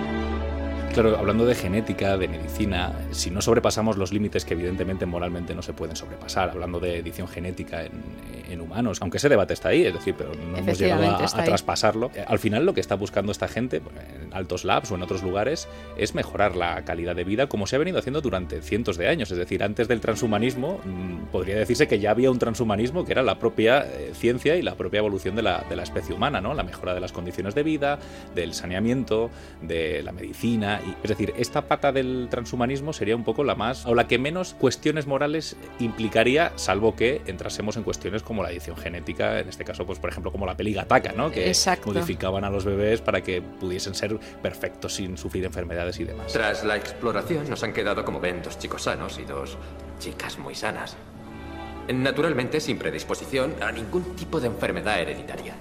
[0.95, 5.61] Claro, hablando de genética, de medicina, si no sobrepasamos los límites que evidentemente moralmente no
[5.61, 7.91] se pueden sobrepasar, hablando de edición genética en,
[8.49, 11.43] en humanos, aunque ese debate está ahí, es decir, pero no hemos llegado a, a
[11.43, 12.11] traspasarlo.
[12.15, 13.81] Eh, Al final lo que está buscando esta gente,
[14.23, 17.75] en altos labs o en otros lugares, es mejorar la calidad de vida como se
[17.75, 19.29] ha venido haciendo durante cientos de años.
[19.31, 23.21] Es decir, antes del transhumanismo, mmm, podría decirse que ya había un transhumanismo que era
[23.21, 26.53] la propia eh, ciencia y la propia evolución de la, de la especie humana, ¿no?
[26.53, 27.99] La mejora de las condiciones de vida,
[28.33, 29.29] del saneamiento,
[29.61, 33.95] de la medicina es decir, esta pata del transhumanismo sería un poco la más, o
[33.95, 39.39] la que menos cuestiones morales implicaría, salvo que entrásemos en cuestiones como la edición genética,
[39.39, 41.31] en este caso, pues por ejemplo, como la peli Gataca, ¿no?
[41.31, 41.87] Que Exacto.
[41.87, 46.31] modificaban a los bebés para que pudiesen ser perfectos sin sufrir enfermedades y demás.
[46.31, 49.57] Tras la exploración nos han quedado, como ven, dos chicos sanos y dos
[49.99, 50.95] chicas muy sanas.
[51.93, 55.55] Naturalmente sin predisposición a ningún tipo de enfermedad hereditaria.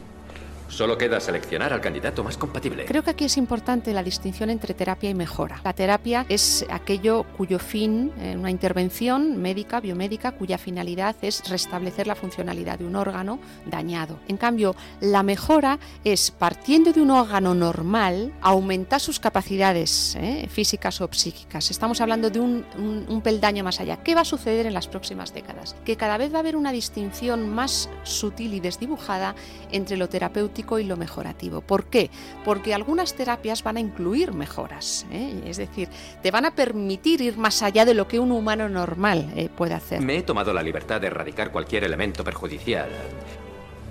[0.69, 2.87] Solo queda seleccionar al candidato más compatible.
[2.87, 5.61] Creo que aquí es importante la distinción entre terapia y mejora.
[5.63, 12.07] La terapia es aquello cuyo fin, eh, una intervención médica, biomédica, cuya finalidad es restablecer
[12.07, 14.19] la funcionalidad de un órgano dañado.
[14.27, 21.01] En cambio, la mejora es, partiendo de un órgano normal, aumentar sus capacidades eh, físicas
[21.01, 21.71] o psíquicas.
[21.71, 24.03] Estamos hablando de un, un, un peldaño más allá.
[24.03, 25.77] ¿Qué va a suceder en las próximas décadas?
[25.85, 29.35] Que cada vez va a haber una distinción más sutil y desdibujada
[29.71, 31.61] entre lo terapéutico y lo mejorativo.
[31.61, 32.11] ¿Por qué?
[32.45, 35.43] Porque algunas terapias van a incluir mejoras, ¿eh?
[35.47, 35.89] es decir,
[36.23, 39.75] te van a permitir ir más allá de lo que un humano normal eh, puede
[39.75, 40.01] hacer.
[40.01, 42.89] Me he tomado la libertad de erradicar cualquier elemento perjudicial.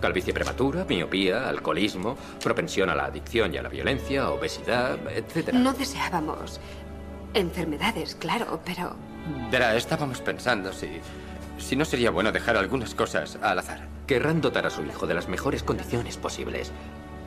[0.02, 5.54] Calvicie prematura, miopía, alcoholismo, propensión a la adicción y a la violencia, obesidad, etc.
[5.54, 6.60] No deseábamos
[7.34, 8.96] enfermedades, claro, pero...
[9.50, 11.00] Verá, estábamos pensando si
[11.58, 13.93] Si no sería bueno dejar algunas cosas al azar.
[14.08, 16.72] Querrán dotar a su hijo de las mejores condiciones posibles.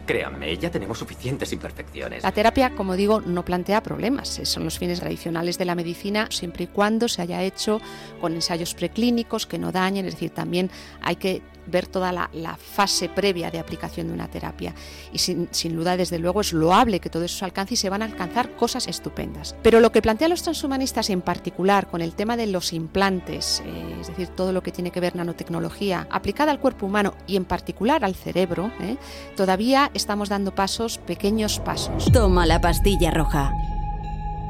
[0.07, 2.23] Créanme, ya tenemos suficientes imperfecciones.
[2.23, 4.41] La terapia, como digo, no plantea problemas.
[4.45, 7.81] Son los fines tradicionales de la medicina siempre y cuando se haya hecho
[8.21, 10.07] con ensayos preclínicos que no dañen.
[10.07, 10.71] Es decir, también
[11.03, 14.75] hay que ver toda la, fase previa de aplicación de una terapia.
[15.13, 18.03] Y sin, duda, desde luego, es loable que todo eso se alcance y se van
[18.03, 19.57] a alcanzar cosas estupendas.
[19.63, 23.97] Pero lo que plantean los transhumanistas en particular con el tema de los implantes, eh,
[24.01, 27.45] es decir, todo lo que tiene que ver nanotecnología aplicada al cuerpo humano y en
[27.45, 28.97] particular al cerebro, eh,
[29.37, 32.11] todavía estamos dando pasos, pequeños pasos.
[32.13, 33.53] Toma la pastilla roja.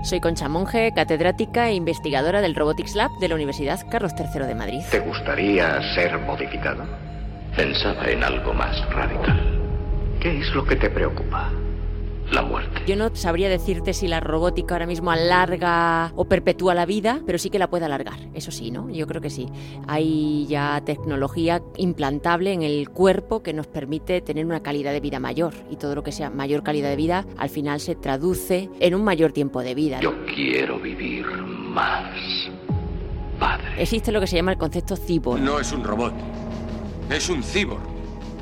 [0.07, 4.55] Soy Concha Monge, catedrática e investigadora del Robotics Lab de la Universidad Carlos III de
[4.55, 4.83] Madrid.
[4.89, 6.85] ¿Te gustaría ser modificado?
[7.57, 9.41] Pensaba en algo más radical.
[10.21, 11.51] ¿Qué es lo que te preocupa?
[12.33, 12.83] la muerte.
[12.87, 17.39] Yo no sabría decirte si la robótica ahora mismo alarga o perpetúa la vida, pero
[17.39, 18.91] sí que la puede alargar, eso sí, ¿no?
[18.91, 19.47] Yo creo que sí.
[19.87, 25.21] Hay ya tecnología implantable en el cuerpo que nos permite tener una calidad de vida
[25.21, 28.95] mayor y todo lo que sea mayor calidad de vida al final se traduce en
[28.95, 30.01] un mayor tiempo de vida.
[30.01, 32.11] Yo quiero vivir más.
[33.39, 33.67] Padre.
[33.79, 35.43] Existe lo que se llama el concepto cyborg.
[35.43, 36.15] No es un robot,
[37.09, 37.96] es un cyborg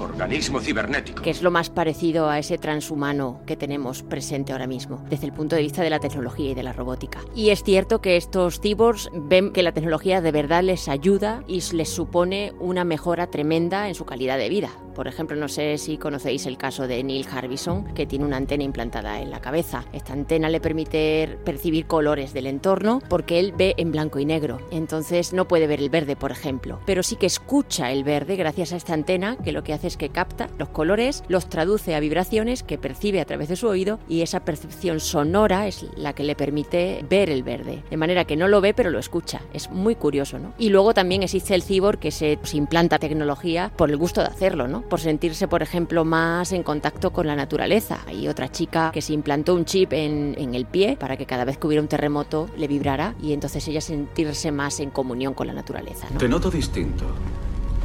[0.04, 1.22] organismo cibernético.
[1.22, 5.32] Que es lo más parecido a ese transhumano que tenemos presente ahora mismo, desde el
[5.32, 7.20] punto de vista de la tecnología y de la robótica.
[7.34, 11.62] Y es cierto que estos cyborgs ven que la tecnología de verdad les ayuda y
[11.72, 14.70] les supone una mejora tremenda en su calidad de vida.
[14.94, 18.62] Por ejemplo, no sé si conocéis el caso de Neil Harbison, que tiene una antena
[18.62, 19.84] implantada en la cabeza.
[19.92, 24.60] Esta antena le permite percibir colores del entorno porque él ve en blanco y negro.
[24.70, 26.78] Entonces no puede ver el verde, por ejemplo.
[26.86, 29.93] Pero sí que escucha el verde gracias a esta antena que lo que hace es
[29.96, 33.98] que capta los colores, los traduce a vibraciones que percibe a través de su oído
[34.08, 37.82] y esa percepción sonora es la que le permite ver el verde.
[37.90, 39.40] De manera que no lo ve pero lo escucha.
[39.52, 40.52] Es muy curioso, ¿no?
[40.58, 44.68] Y luego también existe el cyborg que se implanta tecnología por el gusto de hacerlo,
[44.68, 44.82] ¿no?
[44.82, 48.00] por sentirse, por ejemplo, más en contacto con la naturaleza.
[48.06, 51.44] Hay otra chica que se implantó un chip en, en el pie para que cada
[51.44, 55.46] vez que hubiera un terremoto le vibrara y entonces ella sentirse más en comunión con
[55.46, 56.06] la naturaleza.
[56.18, 57.04] Te noto distinto.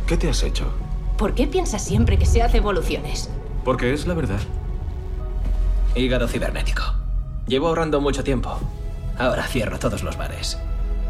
[0.06, 0.72] ¿Qué te has hecho?
[1.20, 3.30] ¿Por qué piensas siempre que se hace evoluciones?
[3.66, 4.40] Porque es la verdad.
[5.94, 6.82] Hígado cibernético.
[7.46, 8.58] Llevo ahorrando mucho tiempo.
[9.18, 10.58] Ahora cierro todos los bares.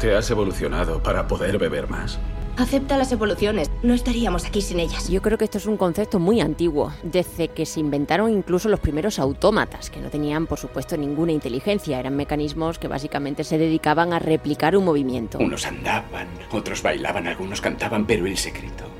[0.00, 2.18] Te has evolucionado para poder beber más.
[2.56, 3.70] Acepta las evoluciones.
[3.84, 5.08] No estaríamos aquí sin ellas.
[5.08, 8.80] Yo creo que esto es un concepto muy antiguo, desde que se inventaron incluso los
[8.80, 12.00] primeros autómatas, que no tenían, por supuesto, ninguna inteligencia.
[12.00, 15.38] Eran mecanismos que básicamente se dedicaban a replicar un movimiento.
[15.38, 18.99] Unos andaban, otros bailaban, algunos cantaban, pero el secreto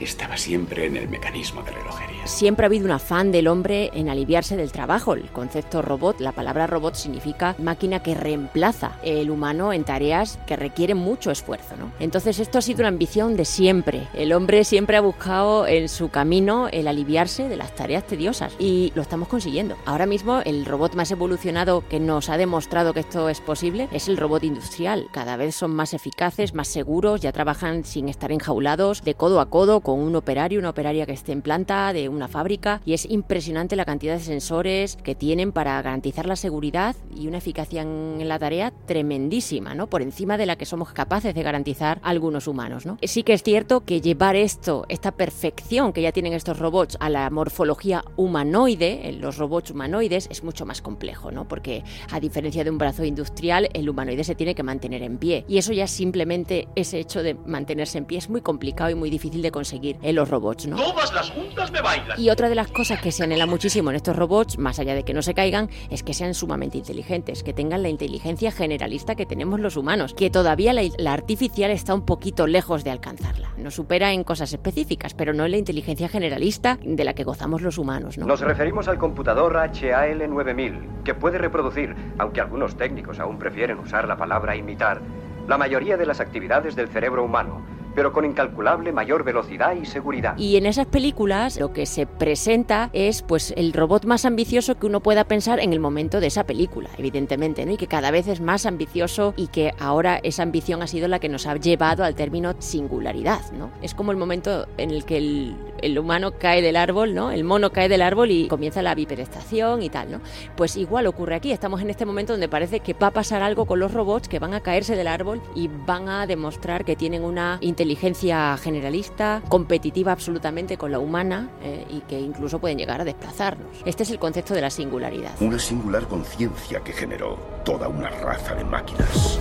[0.00, 2.26] estaba siempre en el mecanismo de relojería.
[2.26, 5.14] Siempre ha habido un afán del hombre en aliviarse del trabajo.
[5.14, 10.56] El concepto robot, la palabra robot significa máquina que reemplaza el humano en tareas que
[10.56, 11.76] requieren mucho esfuerzo.
[11.76, 11.92] ¿no?
[12.00, 14.08] Entonces esto ha sido una ambición de siempre.
[14.14, 18.92] El hombre siempre ha buscado en su camino el aliviarse de las tareas tediosas y
[18.94, 19.76] lo estamos consiguiendo.
[19.84, 24.08] Ahora mismo el robot más evolucionado que nos ha demostrado que esto es posible es
[24.08, 25.08] el robot industrial.
[25.12, 29.50] Cada vez son más eficaces, más seguros, ya trabajan sin estar enjaulados, de codo a
[29.50, 33.10] codo con un operario, una operaria que esté en planta de una fábrica y es
[33.10, 38.28] impresionante la cantidad de sensores que tienen para garantizar la seguridad y una eficacia en
[38.28, 39.88] la tarea tremendísima, ¿no?
[39.88, 42.98] Por encima de la que somos capaces de garantizar algunos humanos, ¿no?
[43.02, 47.10] Sí que es cierto que llevar esto, esta perfección que ya tienen estos robots a
[47.10, 51.48] la morfología humanoide, los robots humanoides, es mucho más complejo, ¿no?
[51.48, 55.44] Porque a diferencia de un brazo industrial, el humanoide se tiene que mantener en pie
[55.48, 59.10] y eso ya simplemente ese hecho de mantenerse en pie es muy complicado y muy
[59.10, 60.76] difícil de conseguir en los robots, ¿no?
[60.76, 62.20] Todas las juntas me bailan.
[62.20, 65.04] Y otra de las cosas que se anhela muchísimo en estos robots, más allá de
[65.04, 69.26] que no se caigan, es que sean sumamente inteligentes, que tengan la inteligencia generalista que
[69.26, 73.52] tenemos los humanos, que todavía la, la artificial está un poquito lejos de alcanzarla.
[73.56, 77.62] Nos supera en cosas específicas, pero no en la inteligencia generalista de la que gozamos
[77.62, 78.26] los humanos, ¿no?
[78.26, 84.06] Nos referimos al computador HAL 9000, que puede reproducir, aunque algunos técnicos aún prefieren usar
[84.06, 85.00] la palabra imitar,
[85.48, 90.34] la mayoría de las actividades del cerebro humano pero con incalculable mayor velocidad y seguridad.
[90.38, 94.86] Y en esas películas lo que se presenta es pues el robot más ambicioso que
[94.86, 97.72] uno pueda pensar en el momento de esa película, evidentemente, ¿no?
[97.72, 101.18] Y que cada vez es más ambicioso y que ahora esa ambición ha sido la
[101.18, 103.70] que nos ha llevado al término singularidad, ¿no?
[103.82, 107.30] Es como el momento en el que el, el humano cae del árbol, ¿no?
[107.30, 110.20] El mono cae del árbol y comienza la bipedestación y tal, ¿no?
[110.56, 113.66] Pues igual ocurre aquí, estamos en este momento donde parece que va a pasar algo
[113.66, 117.24] con los robots que van a caerse del árbol y van a demostrar que tienen
[117.24, 123.04] una inteligencia generalista, competitiva absolutamente con la humana eh, y que incluso pueden llegar a
[123.04, 123.68] desplazarnos.
[123.84, 125.32] Este es el concepto de la singularidad.
[125.40, 129.40] Una singular conciencia que generó toda una raza de máquinas.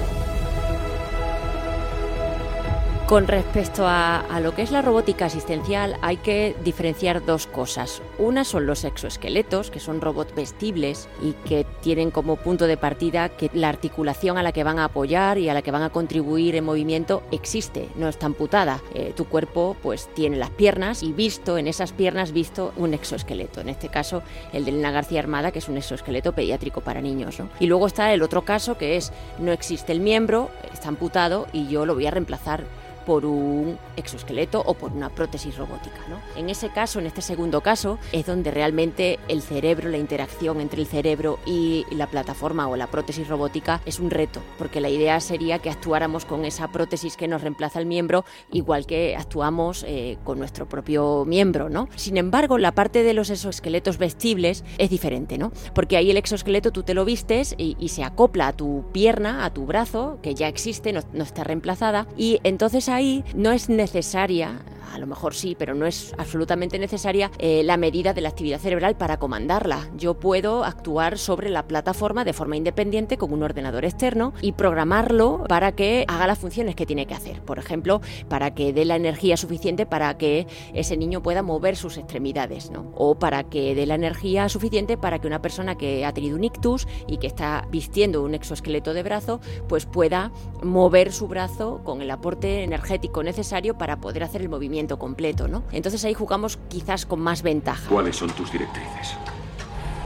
[3.10, 8.04] Con respecto a, lo que es la robótica asistencial, hay que diferenciar dos cosas.
[8.19, 13.30] Una son los exoesqueletos, que son robots vestibles y que tienen como punto de partida
[13.30, 15.89] que la articulación a la que van a apoyar y a la que van a
[15.89, 18.80] contribuir en movimiento existe, no está amputada.
[18.93, 23.60] Eh, tu cuerpo pues tiene las piernas y visto en esas piernas visto un exoesqueleto.
[23.60, 24.21] En este caso
[24.54, 27.40] el de Elena García Armada, que es un exoesqueleto pediátrico para niños.
[27.60, 31.67] Y luego está el otro caso que es no existe el miembro, está amputado y
[31.69, 32.65] yo lo voy a reemplazar
[33.06, 36.00] por un exoesqueleto o por una prótesis robótica.
[36.10, 36.19] ¿no?
[36.35, 40.81] En ese caso, en este segundo caso, es donde realmente el cerebro, la interacción entre
[40.81, 45.19] el cerebro y la plataforma o la prótesis robótica es un reto, porque la idea
[45.19, 50.17] sería que actuáramos con esa prótesis que nos reemplaza el miembro, igual que actuamos eh,
[50.23, 51.69] con nuestro propio miembro.
[51.69, 51.87] ¿no?
[51.95, 55.52] Sin embargo, la parte de los exoesqueletos vestibles es diferente, ¿no?
[55.73, 59.52] porque ahí el exoesqueleto tú te lo vistes y, se acopla a tu pierna, a
[59.52, 62.98] tu brazo, que ya existe, no, no está reemplazada, y entonces ahí
[63.33, 64.60] no es necesaria
[64.93, 68.60] a lo mejor sí, pero no es absolutamente necesaria eh, la medida de la actividad
[68.60, 69.89] cerebral para comandarla.
[69.95, 75.45] Yo puedo actuar sobre la plataforma de forma independiente con un ordenador externo y programarlo
[75.47, 77.41] para que haga las funciones que tiene que hacer.
[77.41, 81.97] Por ejemplo, para que dé la energía suficiente para que ese niño pueda mover sus
[81.97, 82.91] extremidades, ¿no?
[82.95, 86.43] O para que dé la energía suficiente para que una persona que ha tenido un
[86.43, 90.31] ictus y que está vistiendo un exoesqueleto de brazo, pues pueda
[90.63, 92.79] mover su brazo con el aporte energético
[93.23, 95.63] necesario para poder hacer el movimiento completo, ¿no?
[95.71, 97.88] Entonces ahí jugamos quizás con más ventaja.
[97.90, 99.15] ¿Cuáles son tus directrices?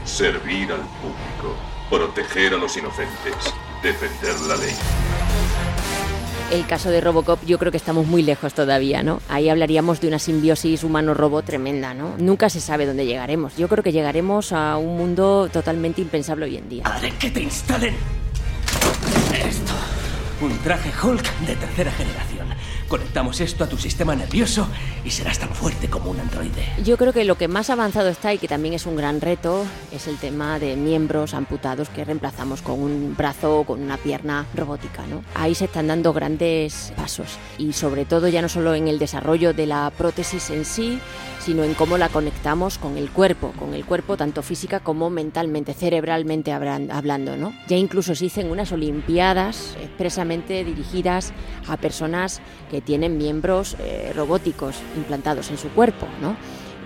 [0.04, 1.56] Servir al público,
[1.90, 3.34] proteger a los inocentes,
[3.82, 4.74] defender la ley.
[6.50, 9.20] El caso de Robocop yo creo que estamos muy lejos todavía, ¿no?
[9.28, 12.14] Ahí hablaríamos de una simbiosis humano-robot tremenda, ¿no?
[12.18, 13.56] Nunca se sabe dónde llegaremos.
[13.56, 16.84] Yo creo que llegaremos a un mundo totalmente impensable hoy en día.
[16.84, 17.94] Haré que te instalen
[19.32, 19.72] esto.
[20.40, 22.43] Un traje Hulk de tercera generación.
[22.88, 24.68] Conectamos esto a tu sistema nervioso
[25.04, 26.66] y serás tan fuerte como un androide.
[26.84, 29.64] Yo creo que lo que más avanzado está y que también es un gran reto
[29.92, 34.46] es el tema de miembros amputados que reemplazamos con un brazo o con una pierna
[34.54, 35.06] robótica.
[35.06, 35.24] ¿no?
[35.34, 39.54] Ahí se están dando grandes pasos y sobre todo ya no solo en el desarrollo
[39.54, 41.00] de la prótesis en sí,
[41.44, 45.74] sino en cómo la conectamos con el cuerpo, con el cuerpo tanto física como mentalmente,
[45.74, 47.36] cerebralmente hablando.
[47.36, 47.52] ¿no?
[47.68, 51.34] Ya incluso se hicieron unas olimpiadas expresamente dirigidas
[51.68, 52.40] a personas
[52.70, 56.36] que tienen miembros eh, robóticos implantados en su cuerpo, ¿no?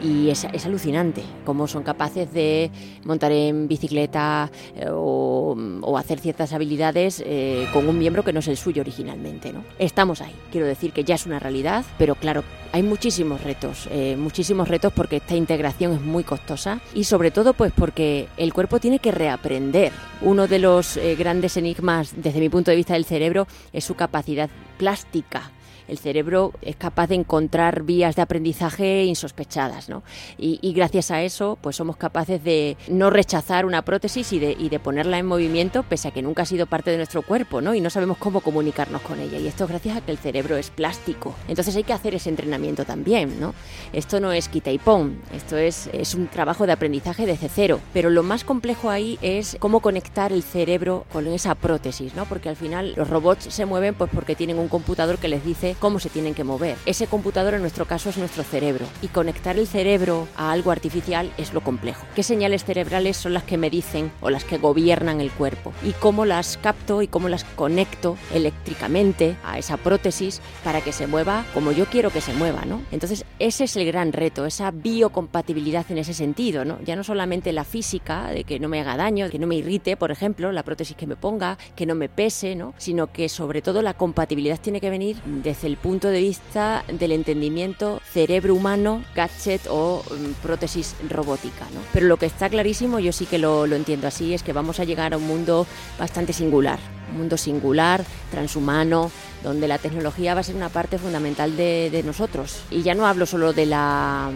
[0.03, 2.70] Y es, es, alucinante cómo son capaces de
[3.05, 5.57] montar en bicicleta eh, o,
[5.99, 9.53] hacer ciertas habilidades eh, con un miembro que no es el suyo originalmente.
[9.53, 9.64] ¿no?
[9.78, 14.16] Estamos ahí, quiero decir que ya es una realidad, pero claro, hay muchísimos retos, eh,
[14.16, 18.78] muchísimos retos porque esta integración es muy costosa y sobre todo pues porque el cuerpo
[18.78, 19.92] tiene que reaprender.
[20.22, 24.51] Uno de los grandes enigmas desde mi punto de vista del cerebro es su capacidad
[24.76, 25.51] plástica
[25.89, 30.03] el cerebro es capaz de encontrar vías de aprendizaje insospechadas, ¿no?
[30.39, 34.68] Y, gracias a eso, pues somos capaces de no rechazar una prótesis y de, y
[34.68, 37.74] de, ponerla en movimiento, pese a que nunca ha sido parte de nuestro cuerpo, ¿no?
[37.74, 39.39] Y no sabemos cómo comunicarnos con ella.
[39.39, 41.34] Y esto es gracias a que el cerebro es plástico.
[41.49, 43.55] Entonces hay que hacer ese entrenamiento también, ¿no?
[43.93, 47.80] Esto no es quita y pon, esto es, es un trabajo de aprendizaje desde cero.
[47.93, 52.26] Pero lo más complejo ahí es cómo conectar el cerebro con esa prótesis, ¿no?
[52.26, 55.76] Porque al final los robots se mueven pues porque tienen un computador que les dice
[55.79, 56.76] cómo se tienen que mover.
[56.87, 61.33] Ese computador en nuestro caso es nuestro cerebro y conectar el cerebro a algo artificial
[61.39, 62.05] es lo complejo.
[62.14, 65.72] ¿Qué señales cerebrales son las que me dicen o las que gobiernan el cuerpo?
[65.83, 71.07] Y cómo las capto y cómo las conecto eléctricamente a esa prótesis para que se
[71.07, 72.83] mueva como yo quiero que se mueva, ¿no?
[72.91, 76.81] Entonces ese es el gran reto, esa biocompatibilidad en ese sentido, ¿no?
[76.83, 79.97] Ya no solamente la física, de que no me haga daño, que no me irrite,
[79.97, 82.74] por ejemplo, la prótesis que me ponga, que no me pese, ¿no?
[82.79, 87.12] Sino que sobre todo la compatibilidad tiene que venir desde el punto de vista del
[87.12, 91.66] entendimiento cerebro humano, gadget o um, prótesis robótica.
[91.75, 91.81] ¿no?
[91.93, 94.81] Pero lo que está clarísimo, yo sí que lo, lo entiendo así, es que vamos
[94.81, 95.66] a llegar a un mundo
[95.99, 96.79] bastante singular,
[97.12, 99.11] un mundo singular, transhumano,
[99.43, 102.62] donde la tecnología va a ser una parte fundamental de, de, nosotros.
[102.70, 104.30] Y ya no hablo solo de la,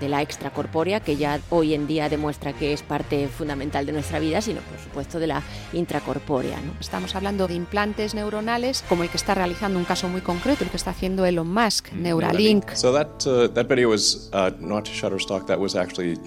[0.00, 4.18] de la extracorpórea, que ya hoy en día demuestra que es parte fundamental de nuestra
[4.18, 5.42] vida, sino por supuesto de la
[5.72, 6.60] intracorpórea.
[6.60, 6.72] ¿no?
[6.80, 10.70] Estamos hablando de implantes neuronales, como el que está realizando un caso muy concreto, el
[10.70, 12.74] que está haciendo Elon Musk, Neuralink.
[12.74, 16.18] So that, uh, that video was uh, not Shutterstock, that was actually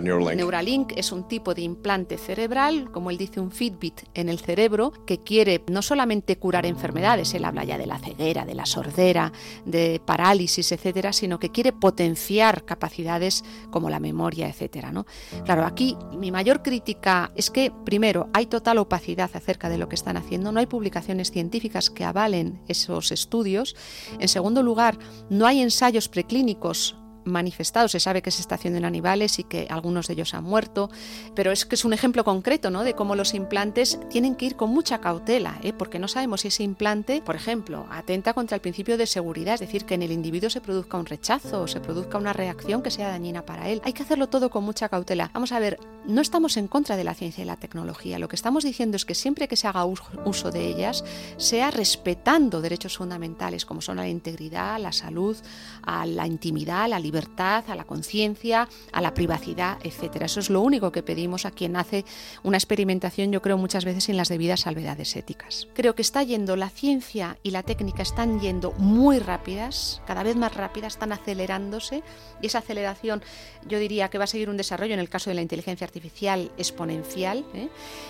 [0.00, 0.92] Neuralink.
[0.96, 5.18] Es un tipo de implante cerebral, como él dice, un Fitbit en el cerebro, que
[5.18, 9.32] quiere no solamente curar enfermedades, él habla ya de la ceguera, de la sordera,
[9.64, 14.92] de parálisis, etcétera, sino que quiere potenciar capacidades como la memoria, etcétera.
[14.92, 15.06] ¿no?
[15.44, 19.94] Claro, aquí mi mayor crítica es que, primero, hay total opacidad acerca de lo que
[19.94, 23.76] están haciendo, no hay publicaciones científicas que avalen esos estudios.
[24.18, 27.88] En segundo lugar, no hay ensayos preclínicos manifestado.
[27.88, 30.90] Se sabe que se está haciendo en animales y que algunos de ellos han muerto,
[31.34, 32.84] pero es que es un ejemplo concreto ¿no?
[32.84, 35.72] de cómo los implantes tienen que ir con mucha cautela, ¿eh?
[35.72, 39.60] porque no sabemos si ese implante, por ejemplo, atenta contra el principio de seguridad, es
[39.60, 42.90] decir, que en el individuo se produzca un rechazo o se produzca una reacción que
[42.90, 43.80] sea dañina para él.
[43.84, 45.30] Hay que hacerlo todo con mucha cautela.
[45.32, 48.18] Vamos a ver, no estamos en contra de la ciencia y la tecnología.
[48.18, 51.04] Lo que estamos diciendo es que siempre que se haga uso de ellas,
[51.36, 55.36] sea respetando derechos fundamentales como son la integridad, la salud,
[55.82, 60.26] a la intimidad, la libertad libertad, a la conciencia, a la privacidad, etcétera.
[60.26, 62.06] Eso es lo único que pedimos a quien hace
[62.42, 65.68] una experimentación, yo creo muchas veces sin las debidas salvedades éticas.
[65.74, 70.36] Creo que está yendo la ciencia y la técnica están yendo muy rápidas, cada vez
[70.36, 72.02] más rápidas, están acelerándose
[72.40, 73.22] y esa aceleración
[73.68, 76.50] yo diría que va a seguir un desarrollo en el caso de la inteligencia artificial
[76.56, 77.68] exponencial ¿eh?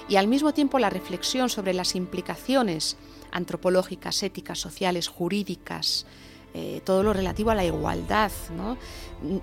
[0.09, 2.97] y al mismo tiempo la reflexión sobre las implicaciones
[3.33, 6.07] antropológicas, éticas, sociales, jurídicas,
[6.55, 8.77] eh, todo lo relativo a la igualdad, ¿no?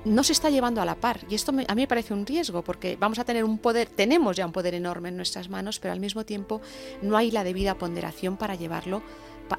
[0.06, 1.22] no se está llevando a la par.
[1.30, 4.36] Y esto a mí me parece un riesgo, porque vamos a tener un poder, tenemos
[4.36, 6.62] ya un poder enorme en nuestras manos, pero al mismo tiempo
[7.02, 9.02] no hay la debida ponderación para llevarlo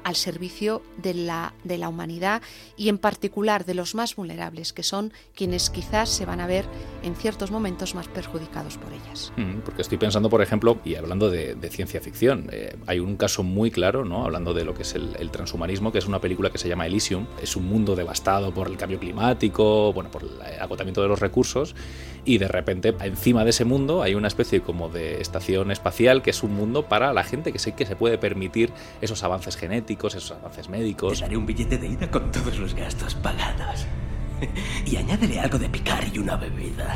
[0.03, 2.41] al servicio de la, de la humanidad
[2.77, 6.65] y en particular de los más vulnerables, que son quienes quizás se van a ver
[7.03, 9.33] en ciertos momentos más perjudicados por ellas.
[9.37, 13.43] Mm, porque estoy pensando, por ejemplo, y hablando de, ciencia ficción, eh, hay un caso
[13.43, 14.25] muy claro, ¿no?
[14.25, 17.25] hablando de lo que es el, transhumanismo, que es una película que se llama Elysium,
[17.41, 21.75] es un mundo devastado por el cambio climático, bueno, por el agotamiento de los recursos,
[22.25, 26.29] y de repente encima de ese mundo hay una especie como de estación espacial que
[26.29, 28.71] es un mundo para la gente que sé que se puede permitir
[29.01, 31.19] esos avances genéticos esos avances médicos.
[31.19, 33.85] Te daré un billete de ida con todos los gastos pagados.
[34.85, 36.95] Y añádele algo de picar y una bebida.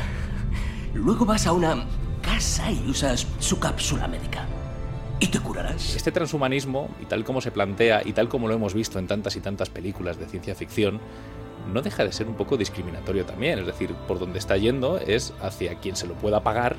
[0.95, 1.85] Luego vas a una
[2.23, 4.47] casa y usas su cápsula médica.
[5.19, 5.95] Y te curarás.
[5.95, 9.35] Este transhumanismo, y tal como se plantea, y tal como lo hemos visto en tantas
[9.35, 10.99] y tantas películas de ciencia ficción,
[11.71, 13.59] no deja de ser un poco discriminatorio también.
[13.59, 16.75] Es decir, por donde está yendo es hacia quien se lo pueda pagar,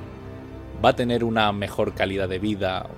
[0.85, 2.89] va a tener una mejor calidad de vida,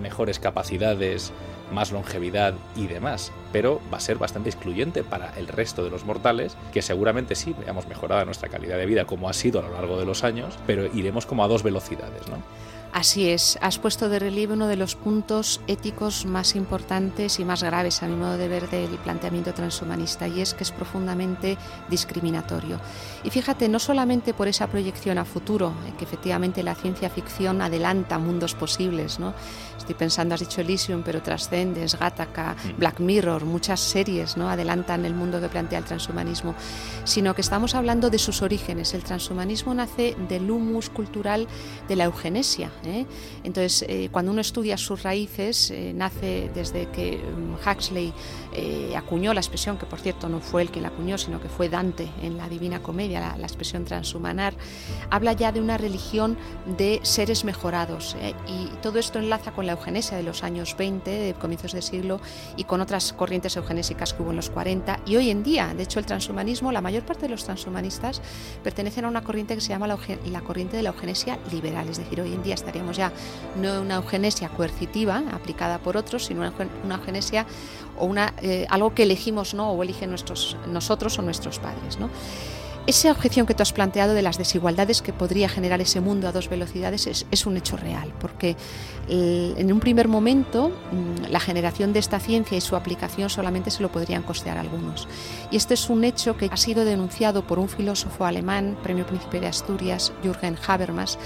[0.00, 1.32] mejores capacidades,
[1.70, 6.04] más longevidad y demás, pero va a ser bastante excluyente para el resto de los
[6.04, 9.72] mortales, que seguramente sí veamos mejorada nuestra calidad de vida como ha sido a lo
[9.72, 12.38] largo de los años, pero iremos como a dos velocidades, ¿no?
[12.92, 17.62] Así es, has puesto de relieve uno de los puntos éticos más importantes y más
[17.62, 21.56] graves, a mi modo de ver, del planteamiento transhumanista, y es que es profundamente
[21.88, 22.80] discriminatorio.
[23.22, 27.62] Y fíjate, no solamente por esa proyección a futuro, eh, que efectivamente la ciencia ficción
[27.62, 29.34] adelanta mundos posibles, ¿no?
[29.80, 32.78] Estoy pensando, has dicho Elysium, pero Trascendes, Gattaca, mm.
[32.78, 34.50] Black Mirror, muchas series ¿no?
[34.50, 36.54] adelantan el mundo que plantea el transhumanismo,
[37.04, 38.92] sino que estamos hablando de sus orígenes.
[38.92, 41.48] El transhumanismo nace del humus cultural
[41.88, 43.06] de la eugenesia, ¿eh?
[43.42, 48.12] Entonces, eh, cuando uno estudia sus raíces, eh, nace desde que mm, Huxley
[48.96, 51.68] acuñó la expresión, que por cierto no fue él quien la acuñó, sino que fue
[51.68, 54.54] Dante en la Divina Comedia, la, la expresión transhumanar,
[55.08, 58.16] habla ya de una religión de seres mejorados.
[58.48, 62.20] Y todo esto enlaza con la eugenesia de los años 20, de comienzos de siglo,
[62.56, 65.00] y con otras corrientes eugenésicas que hubo en los 40.
[65.06, 68.20] Y hoy en día, de hecho, el transhumanismo, la mayor parte de los transhumanistas
[68.62, 71.98] pertenecen a una corriente que se llama la, la corriente de la eugenesia liberal, es
[71.98, 73.12] decir, hoy en día estaríamos ya
[73.56, 77.46] no una eugenesia coercitiva aplicada por otros, sino una, eugenesia
[77.98, 81.98] o una, eh, algo que elegimos no o eligen nuestros, nosotros o nuestros padres.
[81.98, 82.10] ¿no?
[82.86, 86.32] Esa objeción que tú has planteado de las desigualdades que podría generar ese mundo a
[86.32, 88.56] dos velocidades es, un hecho real, porque
[89.08, 93.70] eh, en un primer momento mm, la generación de esta ciencia y su aplicación solamente
[93.70, 95.08] se lo podrían costear algunos.
[95.50, 99.40] Y este es un hecho que ha sido denunciado por un filósofo alemán, Premio Príncipe
[99.40, 101.18] de Asturias, Jürgen Habermas,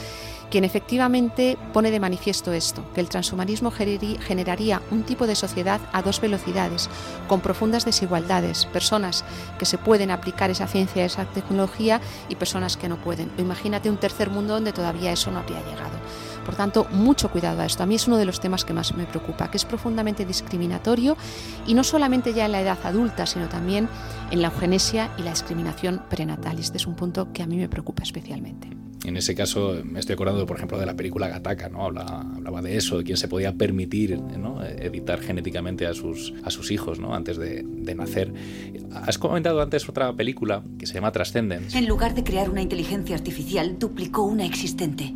[0.54, 6.00] quien efectivamente pone de manifiesto esto, que el transhumanismo generaría un tipo de sociedad a
[6.00, 6.88] dos velocidades,
[7.26, 9.24] con profundas desigualdades, personas
[9.58, 13.32] que se pueden aplicar esa ciencia, esa tecnología y personas que no pueden.
[13.36, 15.98] imagínate un tercer mundo donde todavía eso no había llegado.
[16.46, 17.82] Por tanto, mucho cuidado a esto.
[17.82, 21.16] A mí es uno de los temas que más me preocupa, que es profundamente discriminatorio
[21.66, 23.88] y no solamente ya en la edad adulta, sino también
[24.30, 26.60] en la eugenesia y la discriminación prenatal.
[26.60, 28.83] Este es un punto que a mí me preocupa especialmente.
[29.04, 31.84] En ese caso, me estoy acordando, por ejemplo, de la película Gataca, ¿no?
[31.84, 34.18] Hablaba, de eso, de quién se podía permitir
[34.78, 37.14] editar genéticamente a sus, a sus hijos ¿no?
[37.14, 38.32] antes de, de, nacer.
[38.92, 41.76] Has comentado antes otra película que se llama Transcendence.
[41.76, 45.12] En lugar de crear una inteligencia artificial, duplicó una existente.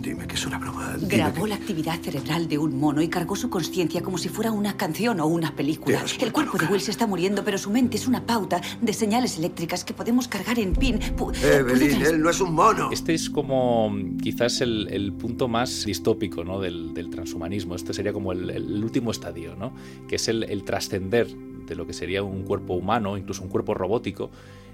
[0.00, 0.94] Dime que es una broma.
[0.96, 4.28] Dime Grabó que- la actividad cerebral de un mono y cargó su conciencia como si
[4.28, 6.02] fuera una canción o una película.
[6.20, 9.36] El cuerpo de Will se está muriendo, pero su mente es una pauta de señales
[9.38, 10.98] eléctricas que podemos cargar en pin.
[11.16, 12.90] Pu- Evelyn, trans- él no es un mono.
[12.92, 16.60] Este es como mm, quizás el, el punto más distópico ¿no?
[16.60, 17.74] del, del transhumanismo.
[17.74, 19.72] Este sería como el, el último estadio, ¿no?
[20.08, 21.28] que es el, el trascender
[21.66, 24.30] de lo que sería un cuerpo humano, incluso un cuerpo robótico,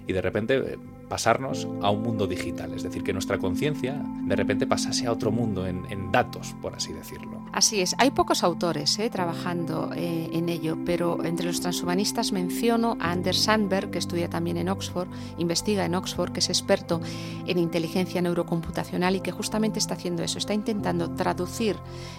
[0.07, 0.79] y de repente eh,
[1.09, 2.75] pasarnos a un mundo digital.
[2.75, 6.93] Es decir, que nuestra conciencia de repente pasase a otro mundo en, datos, por así
[6.93, 7.41] decirlo.
[7.53, 12.97] Así es, hay pocos autores eh, trabajando eh, en ello, pero entre los transhumanistas menciono
[13.01, 17.01] a Anders Sandberg, que estudia también en Oxford, investiga en Oxford, que es experto
[17.47, 21.77] en inteligencia neurocomputacional y que justamente está haciendo eso, está intentando traducir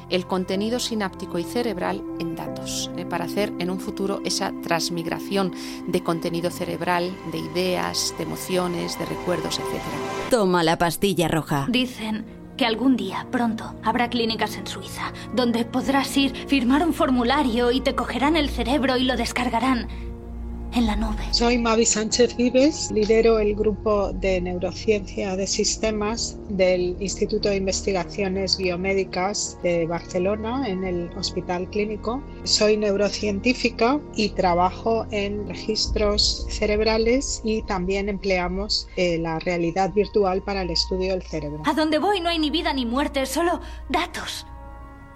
[0.10, 5.54] el contenido sináptico y cerebral en datos, eh, para hacer en un futuro esa transmigración
[5.88, 9.82] de contenido cerebral, de ideas, de emociones, de recuerdos, etc.
[10.32, 11.68] Toma la pastilla roja.
[11.70, 12.26] Dicen
[12.58, 17.82] que algún día, pronto, habrá clínicas en Suiza donde podrás ir, firmar un formulario y
[17.82, 19.88] te cogerán el cerebro y lo descargarán
[20.78, 21.24] en la nube.
[21.32, 28.58] Soy Mavi Sánchez Vives, lidero el grupo de neurociencia de sistemas del Instituto de Investigaciones
[28.58, 32.22] Biomédicas de Barcelona en el Hospital Clínico.
[32.44, 40.62] Soy neurocientífica y trabajo en registros cerebrales y también empleamos eh, la realidad virtual para
[40.62, 41.64] el estudio del cerebro.
[41.66, 44.46] A donde voy no hay ni vida ni muerte, solo datos.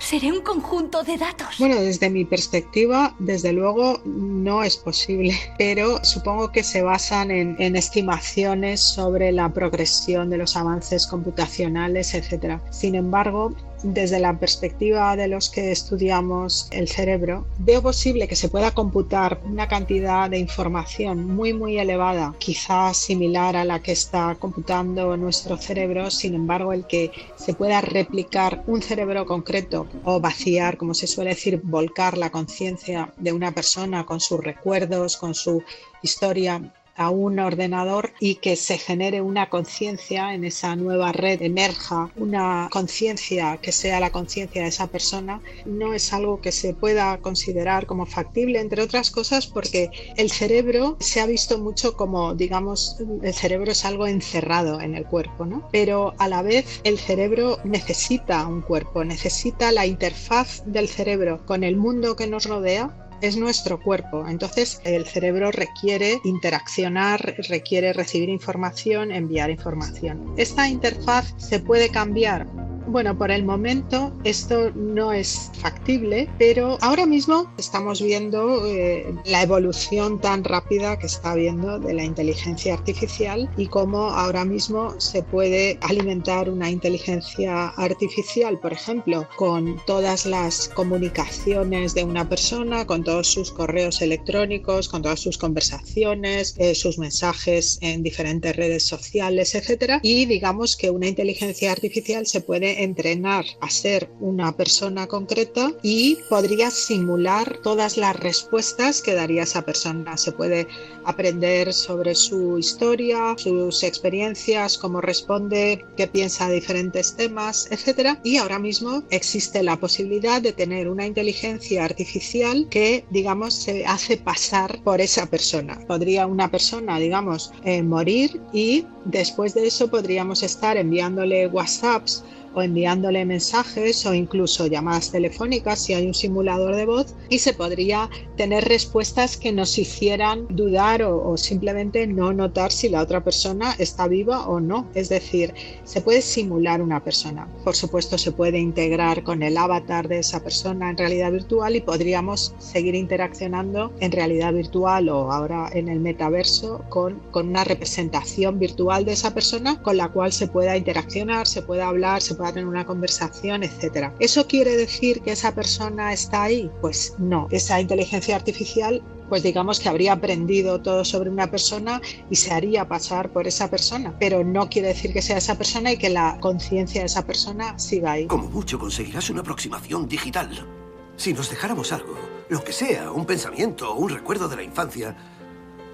[0.01, 1.59] Seré un conjunto de datos.
[1.59, 7.75] Bueno, desde mi perspectiva, desde luego no es posible, pero supongo que se basan en,
[7.75, 12.59] estimaciones sobre la progresión de los avances computacionales, etc.
[12.71, 13.53] Sin embargo,
[13.83, 19.41] desde la perspectiva de los que estudiamos el cerebro, veo posible que se pueda computar
[19.45, 25.57] una cantidad de información muy muy elevada, quizás similar a la que está computando nuestro
[25.57, 31.07] cerebro, sin embargo el que se pueda replicar un cerebro concreto o vaciar, como se
[31.07, 35.63] suele decir, volcar la conciencia de una persona con sus recuerdos, con su
[36.01, 42.11] historia a un ordenador y que se genere una conciencia en esa nueva red, emerja
[42.15, 47.17] una conciencia que sea la conciencia de esa persona, no es algo que se pueda
[47.17, 52.97] considerar como factible, entre otras cosas porque el cerebro se ha visto mucho como, digamos,
[53.21, 55.67] el cerebro es algo encerrado en el cuerpo, ¿no?
[55.71, 61.63] Pero a la vez el cerebro necesita un cuerpo, necesita la interfaz del cerebro con
[61.63, 64.27] el mundo que nos rodea es nuestro cuerpo.
[64.27, 70.33] Entonces el cerebro requiere interaccionar, requiere recibir información, enviar información.
[70.37, 72.47] Esta interfaz se puede cambiar.
[72.87, 79.43] Bueno, por el momento esto no es factible, pero ahora mismo estamos viendo eh, la
[79.43, 85.21] evolución tan rápida que está habiendo de la inteligencia artificial y cómo ahora mismo se
[85.21, 93.03] puede alimentar una inteligencia artificial, por ejemplo, con todas las comunicaciones de una persona, con
[93.03, 99.55] todos sus correos electrónicos, con todas sus conversaciones, eh, sus mensajes en diferentes redes sociales,
[99.55, 99.99] etcétera.
[100.03, 106.17] Y digamos que una inteligencia artificial se puede entrenar a ser una persona concreta y
[106.29, 110.17] podría simular todas las respuestas que daría esa persona.
[110.17, 110.67] Se puede
[111.05, 118.19] aprender sobre su historia, sus experiencias, cómo responde, qué piensa de diferentes temas, etcétera.
[118.23, 124.17] Y ahora mismo existe la posibilidad de tener una inteligencia artificial que, digamos, se hace
[124.17, 125.79] pasar por esa persona.
[125.87, 132.23] Podría una persona, digamos, eh, morir y después de eso podríamos estar enviándole WhatsApps
[132.53, 137.53] o enviándole mensajes o incluso llamadas telefónicas si hay un simulador de voz y se
[137.53, 143.23] podría tener respuestas que nos hicieran dudar o, o, simplemente no notar si la otra
[143.23, 144.87] persona está viva o no.
[144.95, 147.47] Es decir, se puede simular una persona.
[147.63, 151.81] Por supuesto, se puede integrar con el avatar de esa persona en realidad virtual y
[151.81, 158.59] podríamos seguir interaccionando en realidad virtual o ahora en el metaverso con, con una representación
[158.59, 162.40] virtual de esa persona con la cual se pueda interaccionar, se pueda hablar, se pueda
[162.49, 164.13] tener una conversación, etcétera.
[164.19, 166.69] ¿Eso quiere decir que esa persona está ahí?
[166.81, 167.47] Pues no.
[167.51, 172.89] Esa inteligencia artificial pues digamos que habría aprendido todo sobre una persona y se haría
[172.89, 176.37] pasar por esa persona, pero no quiere decir que sea esa persona y que la
[176.41, 178.27] conciencia de esa persona siga ahí.
[178.27, 180.67] Como mucho conseguirás una aproximación digital.
[181.15, 182.13] Si nos dejáramos algo,
[182.49, 185.15] lo que sea, un pensamiento o un recuerdo de la infancia,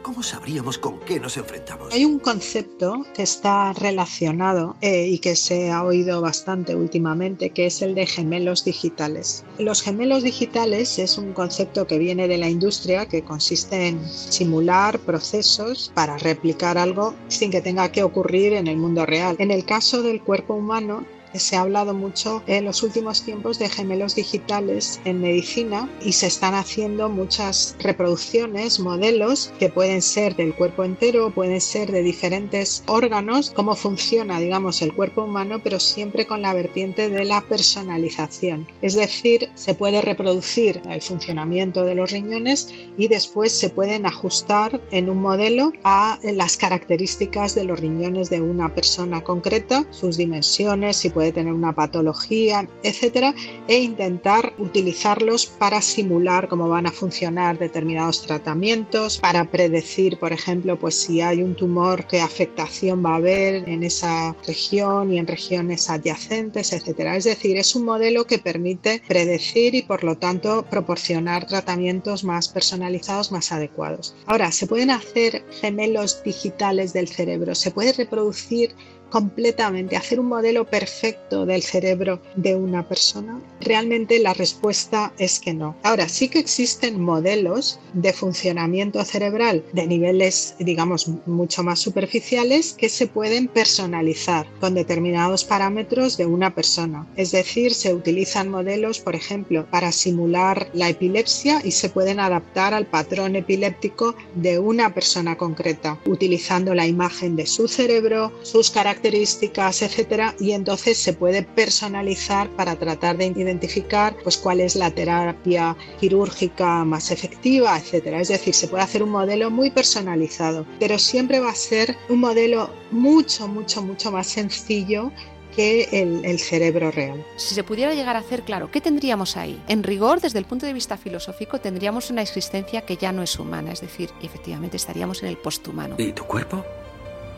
[0.08, 1.93] ¿cómo sabríamos con qué nos enfrentamos?
[1.93, 7.66] Hay un concepto que está relacionado eh, y que se ha oído bastante últimamente, que
[7.66, 9.43] es el de gemelos digitales.
[9.60, 14.97] Los gemelos digitales es un concepto que viene de la industria que consiste en simular
[14.99, 19.36] procesos para replicar algo sin que tenga que ocurrir en el mundo real.
[19.39, 21.03] En el caso del cuerpo humano,
[21.34, 26.28] Se ha hablado mucho en los últimos tiempos de gemelos digitales en medicina y se
[26.28, 32.84] están haciendo muchas reproducciones, modelos que pueden ser del cuerpo entero, pueden ser de diferentes
[32.88, 38.67] órganos, cómo funciona, digamos, el cuerpo humano, pero siempre con la vertiente de la personalización.
[38.82, 44.82] Es decir, se puede reproducir el funcionamiento de los riñones y después se pueden ajustar
[44.91, 50.97] en un modelo a las características de los riñones de una persona concreta, sus dimensiones,
[50.97, 53.34] si puede tener una patología, etcétera,
[53.68, 60.78] e intentar utilizarlos para simular cómo van a funcionar determinados tratamientos, para predecir, por ejemplo,
[60.78, 65.26] pues si hay un tumor, qué afectación va a haber en esa región y en
[65.26, 67.15] regiones adyacentes, etcétera.
[67.15, 72.47] Es decir, es un modelo que permite predecir y por lo tanto proporcionar tratamientos más
[72.47, 74.13] personalizados, más adecuados.
[74.28, 78.76] Ahora, se pueden hacer gemelos digitales del cerebro, se puede reproducir
[79.10, 83.39] completamente, hacer un modelo perfecto del cerebro de una persona?
[83.62, 85.76] Realmente la respuesta es que no.
[85.84, 92.89] Ahora, sí que existen modelos de funcionamiento cerebral de niveles, digamos, mucho más superficiales que
[92.89, 97.08] se pueden personalizar con determinados parámetros de una persona.
[97.16, 102.74] Es decir, se utilizan modelos, por ejemplo, para simular la epilepsia y se pueden adaptar
[102.74, 108.97] al patrón epiléptico de una persona concreta, utilizando la imagen de su cerebro, sus características,
[108.98, 114.89] características, etcétera, y entonces se puede personalizar para tratar de identificar pues cuál es la
[114.89, 118.20] terapia quirúrgica más efectiva, etcétera.
[118.22, 122.20] Es decir, se puede hacer un modelo muy personalizado, pero siempre va a ser un
[122.20, 125.12] modelo mucho, mucho, mucho más sencillo
[125.56, 127.24] que el, el, cerebro real.
[127.36, 129.60] Si se pudiera llegar a hacer, claro, ¿qué tendríamos ahí?
[129.68, 133.39] En rigor, desde el punto de vista filosófico, tendríamos una existencia que ya no es
[133.39, 135.95] humana, es decir, efectivamente estaríamos en el posthumano.
[135.98, 136.64] ¿Y tu cuerpo?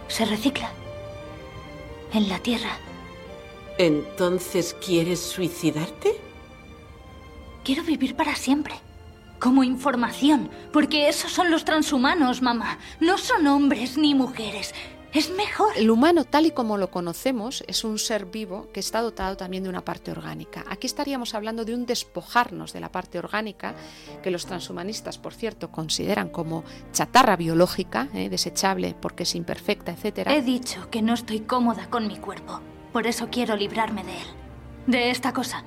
[0.10, 0.70] Se recicla
[2.14, 2.78] en la Tierra.
[3.78, 6.20] ¿Entonces quieres suicidarte?
[7.64, 8.76] Quiero vivir para siempre.
[9.40, 12.78] Como información, porque esos son los transhumanos, mamá.
[13.00, 14.74] No son hombres ni mujeres.
[15.14, 15.70] Es mejor.
[15.76, 19.64] El humano, tal y como lo conocemos, es un ser vivo que está dotado también
[19.64, 20.64] de una parte orgánica.
[20.70, 23.74] Aquí estaríamos hablando de un despojarnos de la parte orgánica,
[24.22, 28.30] que los transhumanistas, por cierto, consideran como chatarra biológica, ¿eh?
[28.30, 30.28] desechable porque es imperfecta, etc.
[30.28, 32.62] He dicho que no estoy cómoda con mi cuerpo.
[32.94, 34.28] Por eso quiero librarme de él.
[34.86, 35.64] De esta cosa.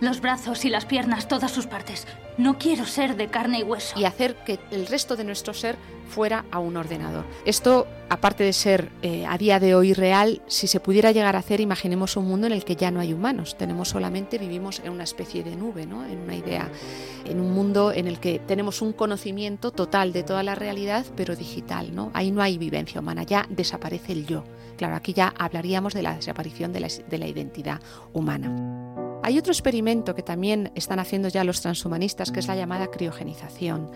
[0.00, 2.06] Los brazos y las piernas, todas sus partes.
[2.36, 3.98] No quiero ser de carne y hueso.
[3.98, 5.76] Y hacer que el resto de nuestro ser
[6.06, 7.24] fuera a un ordenador.
[7.46, 11.40] Esto, aparte de ser eh, a día de hoy real, si se pudiera llegar a
[11.40, 13.56] hacer, imaginemos un mundo en el que ya no hay humanos.
[13.56, 16.04] Tenemos solamente, vivimos en una especie de nube, ¿no?
[16.04, 16.68] en una idea,
[17.24, 21.36] en un mundo en el que tenemos un conocimiento total de toda la realidad, pero
[21.36, 21.94] digital.
[21.94, 22.10] ¿no?
[22.12, 24.44] Ahí no hay vivencia humana, ya desaparece el yo.
[24.76, 27.80] Claro, aquí ya hablaríamos de la desaparición de la, de la identidad
[28.12, 28.94] humana.
[29.26, 33.90] Hay otro experimento que también están haciendo ya los transhumanistas, que es la llamada criogenización.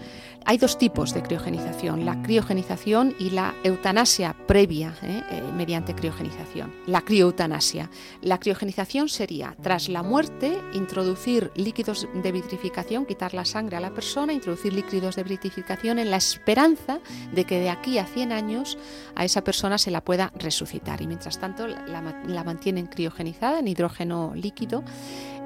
[0.44, 5.22] Hay dos tipos de criogenización, la criogenización y la eutanasia previa ¿eh?
[5.30, 6.74] Eh, mediante criogenización.
[6.88, 7.90] La crioeutanasia.
[8.22, 13.94] La criogenización sería, tras la muerte, introducir líquidos de vitrificación, quitar la sangre a la
[13.94, 16.98] persona, introducir líquidos de vitrificación en la esperanza
[17.32, 18.78] de que de aquí a 100 años
[19.14, 21.00] a esa persona se la pueda resucitar.
[21.02, 24.82] Y mientras tanto la, la mantienen criogenizada en hidrógeno líquido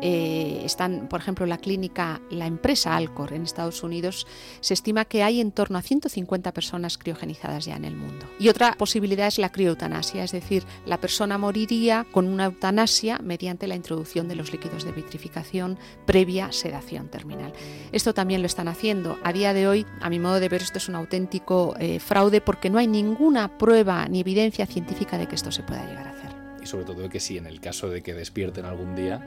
[0.01, 4.27] eh, están, por ejemplo, la clínica, la empresa Alcor en Estados Unidos,
[4.61, 8.27] se estima que hay en torno a 150 personas criogenizadas ya en el mundo.
[8.39, 13.67] Y otra posibilidad es la crioeutanasia, es decir, la persona moriría con una eutanasia mediante
[13.67, 17.53] la introducción de los líquidos de vitrificación previa sedación terminal.
[17.93, 19.19] Esto también lo están haciendo.
[19.23, 22.41] A día de hoy, a mi modo de ver, esto es un auténtico eh, fraude
[22.41, 26.11] porque no hay ninguna prueba ni evidencia científica de que esto se pueda llegar a
[26.11, 26.31] hacer.
[26.63, 29.23] Y sobre todo que si en el caso de que despierten algún día,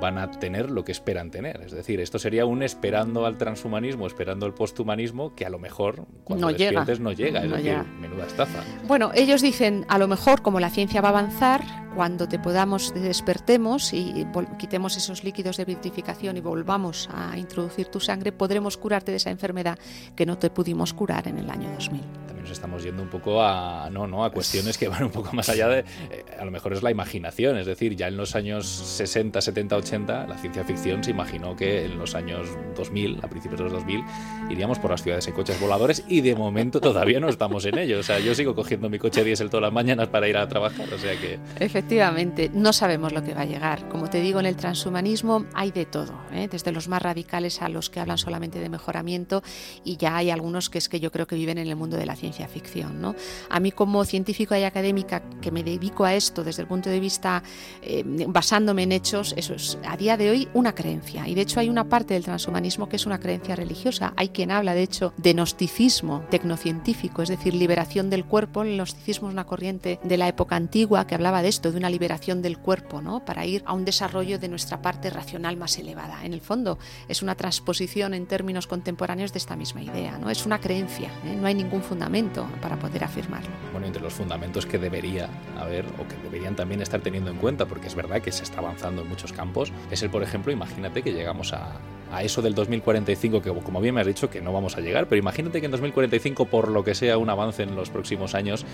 [0.00, 1.62] van a tener lo que esperan tener.
[1.62, 6.06] Es decir, esto sería un esperando al transhumanismo, esperando al posthumanismo, que a lo mejor
[6.24, 6.84] cuando no llega.
[6.84, 7.40] no llega.
[7.40, 7.82] Es No decir, llega.
[8.00, 8.60] menuda estafa.
[8.86, 11.62] Bueno, ellos dicen, a lo mejor como la ciencia va a avanzar,
[11.94, 14.26] cuando te podamos despertemos y
[14.58, 19.30] quitemos esos líquidos de vitrificación y volvamos a introducir tu sangre, podremos curarte de esa
[19.30, 19.78] enfermedad
[20.14, 22.00] que no te pudimos curar en el año 2000.
[22.40, 25.48] Nos estamos yendo un poco a no, no, a cuestiones que van un poco más
[25.48, 25.80] allá de
[26.10, 29.76] eh, a lo mejor es la imaginación, es decir, ya en los años 60, 70,
[29.76, 33.72] 80 la ciencia ficción se imaginó que en los años 2000, a principios de los
[33.74, 34.04] 2000,
[34.50, 38.00] iríamos por las ciudades en coches voladores y de momento todavía no estamos en ello,
[38.00, 40.92] o sea, yo sigo cogiendo mi coche diésel todas las mañanas para ir a trabajar,
[40.92, 43.88] o sea que Efectivamente, no sabemos lo que va a llegar.
[43.88, 46.48] Como te digo, en el transhumanismo hay de todo, ¿eh?
[46.50, 49.42] desde los más radicales a los que hablan solamente de mejoramiento
[49.84, 52.06] y ya hay algunos que es que yo creo que viven en el mundo de
[52.06, 53.00] la ciencia ciencia ficción.
[53.00, 53.14] ¿no?
[53.48, 57.00] A mí como científica y académica que me dedico a esto desde el punto de
[57.00, 57.42] vista
[57.82, 61.26] eh, basándome en hechos, eso es a día de hoy una creencia.
[61.26, 64.12] Y de hecho hay una parte del transhumanismo que es una creencia religiosa.
[64.16, 68.62] Hay quien habla de hecho de gnosticismo tecnocientífico, es decir, liberación del cuerpo.
[68.62, 71.90] El gnosticismo es una corriente de la época antigua que hablaba de esto, de una
[71.90, 73.24] liberación del cuerpo, ¿no?
[73.24, 76.24] para ir a un desarrollo de nuestra parte racional más elevada.
[76.24, 76.78] En el fondo
[77.08, 80.18] es una transposición en términos contemporáneos de esta misma idea.
[80.18, 80.30] ¿no?
[80.30, 81.36] Es una creencia, ¿eh?
[81.38, 82.19] no hay ningún fundamento
[82.60, 83.50] para poder afirmarlo.
[83.72, 87.66] Bueno, entre los fundamentos que debería haber o que deberían también estar teniendo en cuenta,
[87.66, 91.02] porque es verdad que se está avanzando en muchos campos, es el, por ejemplo, imagínate
[91.02, 91.78] que llegamos a,
[92.12, 95.06] a eso del 2045, que como bien me has dicho que no vamos a llegar,
[95.06, 98.66] pero imagínate que en 2045, por lo que sea un avance en los próximos años,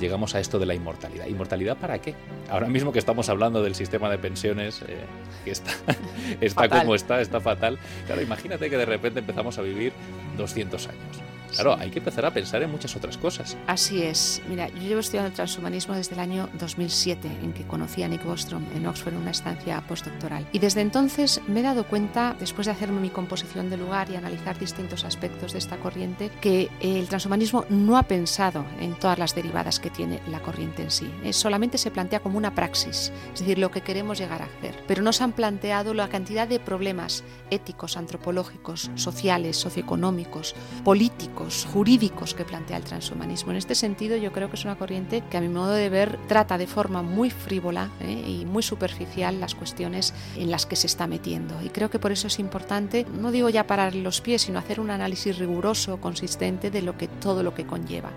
[0.00, 1.26] llegamos a esto de la inmortalidad.
[1.26, 2.14] ¿Inmortalidad para qué?
[2.48, 4.96] Ahora mismo que estamos hablando del sistema de pensiones, eh,
[5.44, 5.72] que está,
[6.40, 7.78] está como está, está fatal.
[8.06, 9.92] Claro, imagínate que de repente empezamos a vivir
[10.38, 11.33] 200 años.
[11.54, 13.56] Claro, hay que empezar a pensar en muchas otras cosas.
[13.66, 14.42] Así es.
[14.48, 18.24] Mira, yo llevo estudiando el transhumanismo desde el año 2007, en que conocí a Nick
[18.24, 20.46] Bostrom en Oxford en una estancia postdoctoral.
[20.52, 24.16] Y desde entonces me he dado cuenta, después de hacerme mi composición de lugar y
[24.16, 29.34] analizar distintos aspectos de esta corriente, que el transhumanismo no ha pensado en todas las
[29.34, 31.10] derivadas que tiene la corriente en sí.
[31.22, 34.74] Es, solamente se plantea como una praxis, es decir, lo que queremos llegar a hacer.
[34.86, 42.34] Pero no se han planteado la cantidad de problemas éticos, antropológicos, sociales, socioeconómicos, políticos, jurídicos
[42.34, 43.50] que plantea el transhumanismo.
[43.50, 46.18] En este sentido, yo creo que es una corriente que a mi modo de ver
[46.28, 48.24] trata de forma muy frívola ¿eh?
[48.26, 51.60] y muy superficial las cuestiones en las que se está metiendo.
[51.62, 54.80] Y creo que por eso es importante, no digo ya parar los pies, sino hacer
[54.80, 58.10] un análisis riguroso, consistente de lo que todo lo que conlleva.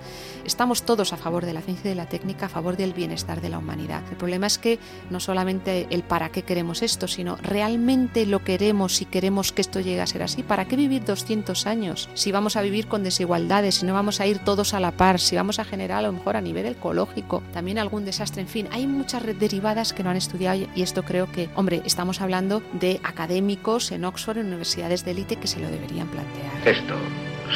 [0.45, 3.41] Estamos todos a favor de la ciencia y de la técnica, a favor del bienestar
[3.41, 4.03] de la humanidad.
[4.09, 8.95] El problema es que no solamente el para qué queremos esto, sino realmente lo queremos
[8.95, 10.43] si queremos que esto llegue a ser así.
[10.43, 14.27] ¿Para qué vivir 200 años si vamos a vivir con desigualdades, si no vamos a
[14.27, 17.41] ir todos a la par, si vamos a generar a lo mejor a nivel ecológico
[17.53, 18.41] también algún desastre?
[18.41, 22.21] En fin, hay muchas derivadas que no han estudiado y esto creo que, hombre, estamos
[22.21, 26.67] hablando de académicos en Oxford, en universidades de élite que se lo deberían plantear.
[26.67, 26.95] Esto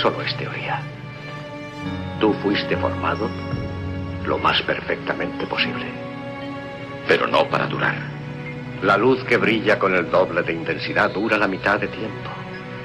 [0.01, 0.81] solo es teoría.
[2.19, 3.29] Tú fuiste formado
[4.25, 5.85] lo más perfectamente posible.
[7.07, 7.95] Pero no para durar.
[8.83, 12.29] La luz que brilla con el doble de intensidad dura la mitad de tiempo.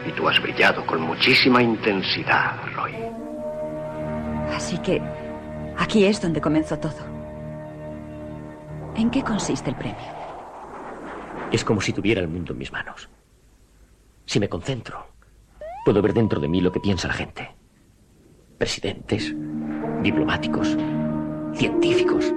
[0.06, 2.94] Y tú has brillado con muchísima intensidad, Roy.
[4.54, 5.02] Así que
[5.76, 7.16] aquí es donde comenzó todo.
[8.94, 9.96] ¿En qué consiste el premio?
[11.50, 13.08] Es como si tuviera el mundo en mis manos.
[14.24, 15.06] Si me concentro,
[15.84, 17.50] puedo ver dentro de mí lo que piensa la gente.
[18.58, 19.34] Presidentes,
[20.02, 20.76] diplomáticos,
[21.54, 22.32] científicos.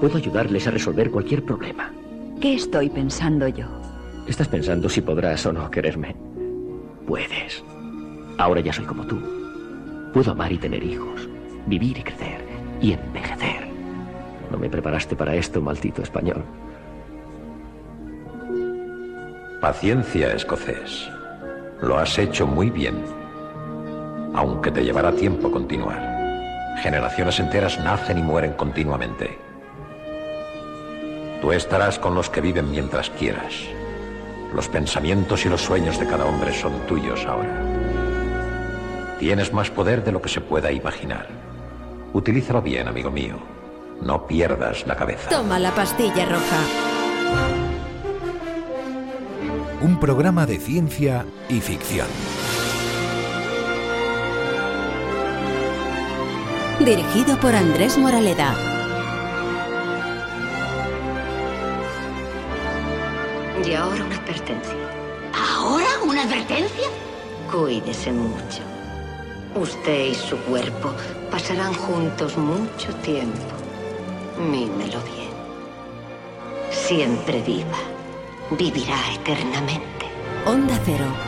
[0.00, 1.92] Puedo ayudarles a resolver cualquier problema.
[2.40, 3.66] ¿Qué estoy pensando yo?
[4.26, 6.25] Estás pensando si podrás o no quererme.
[7.06, 7.62] Puedes.
[8.38, 9.20] Ahora ya soy como tú.
[10.12, 11.28] Puedo amar y tener hijos,
[11.66, 12.44] vivir y crecer
[12.80, 13.68] y envejecer.
[14.50, 16.42] No me preparaste para esto, maldito español.
[19.60, 21.08] Paciencia, escocés.
[21.80, 23.04] Lo has hecho muy bien.
[24.34, 26.16] Aunque te llevará tiempo continuar.
[26.82, 29.38] Generaciones enteras nacen y mueren continuamente.
[31.40, 33.54] Tú estarás con los que viven mientras quieras.
[34.56, 37.62] Los pensamientos y los sueños de cada hombre son tuyos ahora.
[39.18, 41.28] Tienes más poder de lo que se pueda imaginar.
[42.14, 43.36] Utilízalo bien, amigo mío.
[44.00, 45.28] No pierdas la cabeza.
[45.28, 46.56] Toma la pastilla roja.
[49.82, 52.06] Un programa de ciencia y ficción.
[56.78, 58.54] Dirigido por Andrés Moraleda.
[63.66, 64.15] Y ahora una
[65.34, 66.88] ¿Ahora una advertencia?
[67.50, 68.62] Cuídese mucho.
[69.54, 70.92] Usted y su cuerpo
[71.30, 73.54] pasarán juntos mucho tiempo.
[74.38, 75.30] Mímelo bien.
[76.70, 77.78] Siempre viva.
[78.50, 80.06] Vivirá eternamente.
[80.44, 81.25] Onda Cero.